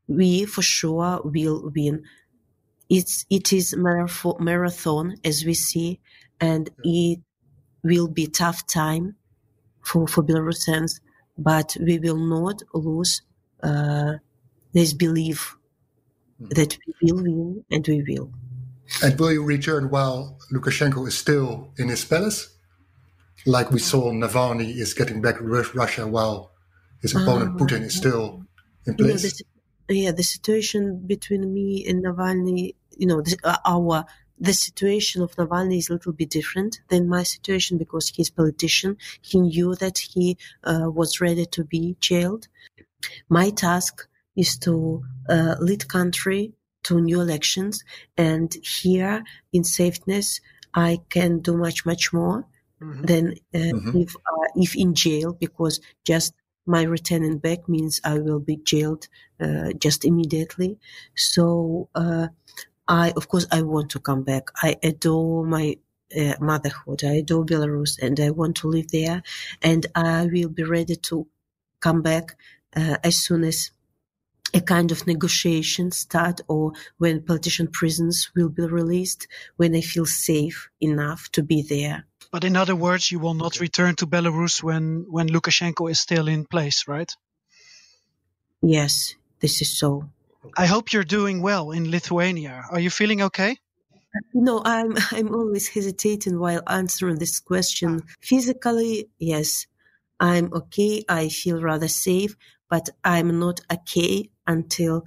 we 0.08 0.46
for 0.46 0.62
sure 0.62 1.22
will 1.24 1.72
win. 1.76 2.04
It's 2.90 3.26
it 3.30 3.52
is 3.52 3.76
marathon 3.76 5.16
as 5.24 5.46
we 5.46 5.54
see, 5.54 6.00
and 6.40 6.70
it 6.84 7.20
will 7.84 8.08
be 8.08 8.28
tough 8.28 8.66
time 8.68 9.16
for 9.82 10.08
for 10.08 10.24
Belarusians, 10.24 11.00
but 11.38 11.76
we 11.80 12.00
will 12.00 12.18
not 12.18 12.62
lose 12.74 13.22
uh, 13.64 14.14
this 14.74 14.94
belief 14.94 15.58
mm-hmm. 16.42 16.50
that 16.56 16.78
we 16.86 17.12
will 17.12 17.24
win, 17.24 17.66
and 17.72 17.88
we 17.88 18.04
will. 18.08 18.32
And 19.04 19.20
will 19.20 19.34
you 19.34 19.44
return 19.44 19.90
while 19.90 20.38
Lukashenko 20.54 21.08
is 21.08 21.18
still 21.18 21.74
in 21.78 21.90
his 21.90 22.06
palace? 22.06 22.58
like 23.48 23.72
we 23.72 23.80
saw 23.80 24.12
Navalny 24.12 24.76
is 24.76 24.94
getting 24.94 25.22
back 25.22 25.38
Russia 25.40 26.06
while 26.06 26.52
his 27.02 27.16
opponent 27.16 27.56
uh, 27.56 27.64
Putin 27.64 27.84
is 27.84 27.96
still 27.96 28.44
in 28.86 28.96
place. 28.96 29.24
You 29.24 29.46
know, 29.46 29.57
yeah, 29.96 30.12
the 30.12 30.24
situation 30.24 31.04
between 31.06 31.54
me 31.54 31.86
and 31.88 32.04
Navalny, 32.04 32.76
you 32.98 33.08
know, 33.08 33.22
the, 33.22 33.38
uh, 33.44 33.58
our 33.66 34.06
the 34.40 34.54
situation 34.54 35.24
of 35.24 35.36
Navalny 35.36 35.80
is 35.80 35.90
a 35.90 35.94
little 35.94 36.14
bit 36.14 36.30
different 36.30 36.82
than 36.90 37.10
my 37.10 37.24
situation 37.24 37.78
because 37.78 38.10
he's 38.10 38.30
a 38.30 38.34
politician. 38.34 38.98
He 39.22 39.40
knew 39.42 39.74
that 39.76 39.98
he 39.98 40.38
uh, 40.64 40.92
was 40.92 41.20
ready 41.20 41.46
to 41.48 41.64
be 41.64 41.98
jailed. 42.00 42.48
My 43.30 43.50
task 43.50 44.08
is 44.36 44.58
to 44.60 45.04
uh, 45.28 45.56
lead 45.60 45.88
country 45.88 46.54
to 46.84 47.02
new 47.02 47.20
elections, 47.20 47.84
and 48.16 48.56
here 48.64 49.24
in 49.52 49.64
safeness, 49.64 50.40
I 50.74 51.00
can 51.10 51.40
do 51.40 51.58
much, 51.58 51.86
much 51.86 52.14
more 52.14 52.46
mm-hmm. 52.82 53.04
than 53.04 53.36
uh, 53.54 53.58
mm-hmm. 53.58 53.98
if 53.98 54.16
uh, 54.16 54.48
if 54.56 54.76
in 54.76 54.94
jail 54.94 55.34
because 55.34 55.80
just 56.06 56.34
my 56.68 56.84
returning 56.84 57.38
back 57.38 57.68
means 57.68 58.02
I 58.04 58.20
will 58.20 58.40
be 58.40 58.58
jailed 58.58 59.08
uh, 59.40 59.74
just 59.80 60.06
immediately. 60.06 60.78
So 61.16 61.90
uh, 61.96 62.28
I, 62.88 63.14
of 63.16 63.28
course, 63.28 63.48
I 63.52 63.62
want 63.62 63.92
to 63.92 64.00
come 64.00 64.24
back. 64.24 64.50
I 64.62 64.78
adore 64.84 65.46
my 65.46 65.78
uh, 66.18 66.34
motherhood. 66.40 67.04
I 67.04 67.16
adore 67.16 67.46
Belarus, 67.46 68.00
and 68.02 68.20
I 68.20 68.32
want 68.32 68.58
to 68.58 68.68
live 68.68 68.92
there. 68.92 69.24
And 69.62 69.86
I 69.96 70.28
will 70.32 70.50
be 70.50 70.64
ready 70.64 70.96
to 70.96 71.28
come 71.80 72.02
back 72.02 72.36
uh, 72.76 72.98
as 73.04 73.18
soon 73.18 73.44
as 73.44 73.72
a 74.54 74.62
kind 74.62 74.92
of 74.92 75.06
negotiation 75.06 75.92
start 75.92 76.40
or 76.48 76.72
when 76.98 77.22
politician 77.22 77.68
prisons 77.68 78.32
will 78.36 78.50
be 78.50 78.64
released 78.64 79.28
when 79.58 79.76
I 79.76 79.82
feel 79.82 80.06
safe 80.06 80.70
enough 80.80 81.30
to 81.34 81.44
be 81.44 81.62
there. 81.62 82.06
But 82.32 82.44
in 82.44 82.56
other 82.56 82.76
words, 82.76 83.12
you 83.12 83.20
will 83.20 83.34
not 83.34 83.60
return 83.60 83.96
to 83.96 84.08
Belarus 84.08 84.62
when, 84.62 85.06
when 85.10 85.30
Lukashenko 85.30 85.90
is 85.90 86.00
still 86.00 86.28
in 86.28 86.46
place, 86.46 86.88
right? 86.88 87.12
Yes, 88.62 89.16
this 89.40 89.62
is 89.62 89.78
so. 89.78 90.10
I 90.58 90.66
hope 90.66 90.94
you're 90.94 91.04
doing 91.04 91.42
well 91.42 91.72
in 91.72 91.92
Lithuania. 91.92 92.66
Are 92.72 92.80
you 92.80 92.90
feeling 92.90 93.22
okay? 93.24 93.58
No, 94.34 94.62
I'm 94.66 94.96
I'm 95.12 95.34
always 95.34 95.68
hesitating 95.68 96.40
while 96.40 96.62
answering 96.68 97.20
this 97.20 97.40
question. 97.40 98.02
Ah. 98.04 98.14
Physically, 98.22 99.10
yes, 99.20 99.68
I'm 100.20 100.52
okay. 100.54 101.04
I 101.08 101.30
feel 101.30 101.62
rather 101.62 101.88
safe, 101.88 102.36
but 102.70 102.90
I'm 103.04 103.40
not 103.40 103.62
okay 103.72 104.30
until 104.46 105.04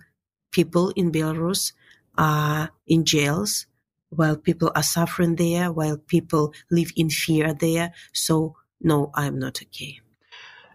people 0.53 0.91
in 0.91 1.11
Belarus 1.11 1.73
are 2.17 2.71
in 2.87 3.05
jails 3.05 3.67
while 4.11 4.37
people 4.37 4.71
are 4.75 4.83
suffering 4.83 5.37
there, 5.37 5.73
while 5.73 5.97
people 5.97 6.53
live 6.71 6.93
in 6.97 7.11
fear 7.11 7.55
there. 7.55 7.93
So, 8.13 8.57
no, 8.81 9.11
I'm 9.15 9.39
not 9.39 9.63
okay. 9.63 10.01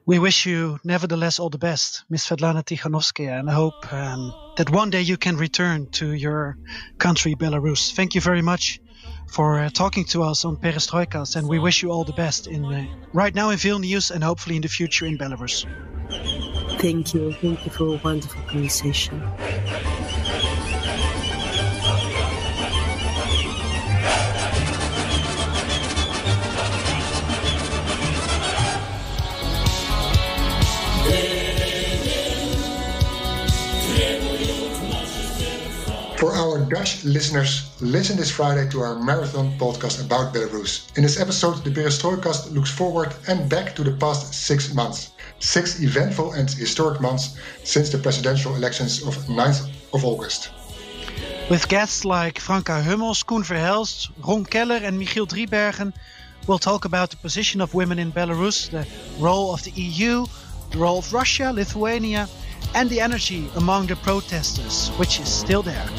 We 0.07 0.19
wish 0.19 0.45
you, 0.45 0.79
nevertheless, 0.83 1.39
all 1.39 1.49
the 1.49 1.57
best, 1.57 2.03
Ms. 2.09 2.25
Svetlana 2.25 2.63
Tikhanovskaya, 2.63 3.39
and 3.39 3.49
I 3.49 3.53
hope 3.53 3.91
um, 3.91 4.33
that 4.55 4.69
one 4.69 4.91
day 4.91 5.01
you 5.01 5.17
can 5.17 5.35
return 5.35 5.89
to 5.93 6.11
your 6.11 6.57
country, 6.99 7.33
Belarus. 7.33 7.91
Thank 7.91 8.13
you 8.13 8.21
very 8.21 8.43
much 8.43 8.79
for 9.27 9.59
uh, 9.59 9.69
talking 9.69 10.05
to 10.05 10.21
us 10.21 10.45
on 10.45 10.57
Perestrojkast, 10.57 11.35
and 11.35 11.47
we 11.47 11.57
wish 11.57 11.81
you 11.81 11.91
all 11.91 12.03
the 12.03 12.13
best 12.13 12.45
in 12.45 12.63
uh, 12.65 12.85
right 13.13 13.33
now 13.33 13.49
in 13.49 13.57
Vilnius 13.57 14.11
and 14.11 14.23
hopefully 14.23 14.57
in 14.57 14.61
the 14.61 14.67
future 14.67 15.07
in 15.07 15.17
Belarus. 15.17 15.65
Thank 16.79 17.15
you. 17.15 17.33
Thank 17.33 17.65
you 17.65 17.71
for 17.71 17.95
a 17.95 18.01
wonderful 18.03 18.43
conversation. 18.43 19.23
For 36.25 36.33
our 36.33 36.57
Dutch 36.65 37.03
listeners, 37.03 37.69
listen 37.81 38.17
this 38.17 38.31
Friday 38.31 38.67
to 38.71 38.79
our 38.81 38.95
marathon 38.95 39.55
podcast 39.59 40.03
about 40.03 40.33
Belarus. 40.33 40.89
In 40.97 41.03
this 41.03 41.19
episode, 41.19 41.63
the 41.63 41.69
Perestrojkast 41.69 42.51
looks 42.51 42.71
forward 42.71 43.13
and 43.27 43.47
back 43.47 43.75
to 43.75 43.83
the 43.83 43.91
past 43.91 44.33
six 44.33 44.73
months. 44.73 45.11
Six 45.37 45.81
eventful 45.81 46.33
and 46.33 46.49
historic 46.49 46.99
months 46.99 47.37
since 47.63 47.91
the 47.91 47.99
presidential 47.99 48.55
elections 48.55 49.03
of 49.03 49.13
9th 49.27 49.69
of 49.93 50.03
August. 50.03 50.49
With 51.51 51.67
guests 51.67 52.03
like 52.03 52.39
Franka 52.39 52.81
Hummels, 52.81 53.21
Koen 53.21 53.43
Verhelst, 53.43 54.09
Ron 54.25 54.45
Keller, 54.45 54.81
and 54.81 54.99
Michiel 54.99 55.27
Driebergen, 55.27 55.93
we'll 56.47 56.57
talk 56.57 56.85
about 56.85 57.11
the 57.11 57.17
position 57.17 57.61
of 57.61 57.75
women 57.75 57.99
in 57.99 58.11
Belarus, 58.11 58.71
the 58.71 58.87
role 59.19 59.53
of 59.53 59.61
the 59.63 59.73
EU, 59.79 60.25
the 60.71 60.79
role 60.79 60.97
of 60.97 61.13
Russia, 61.13 61.51
Lithuania, 61.53 62.27
and 62.75 62.89
the 62.89 62.99
energy 62.99 63.49
among 63.55 63.87
the 63.87 63.95
protesters, 63.95 64.89
which 64.97 65.19
is 65.19 65.29
still 65.29 65.63
there. 65.63 65.89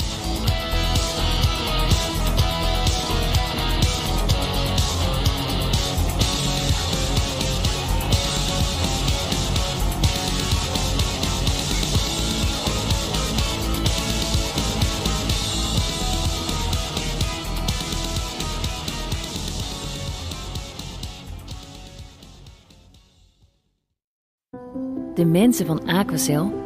De 25.14 25.24
mensen 25.24 25.66
van 25.66 25.86
Aquacel 25.86 26.65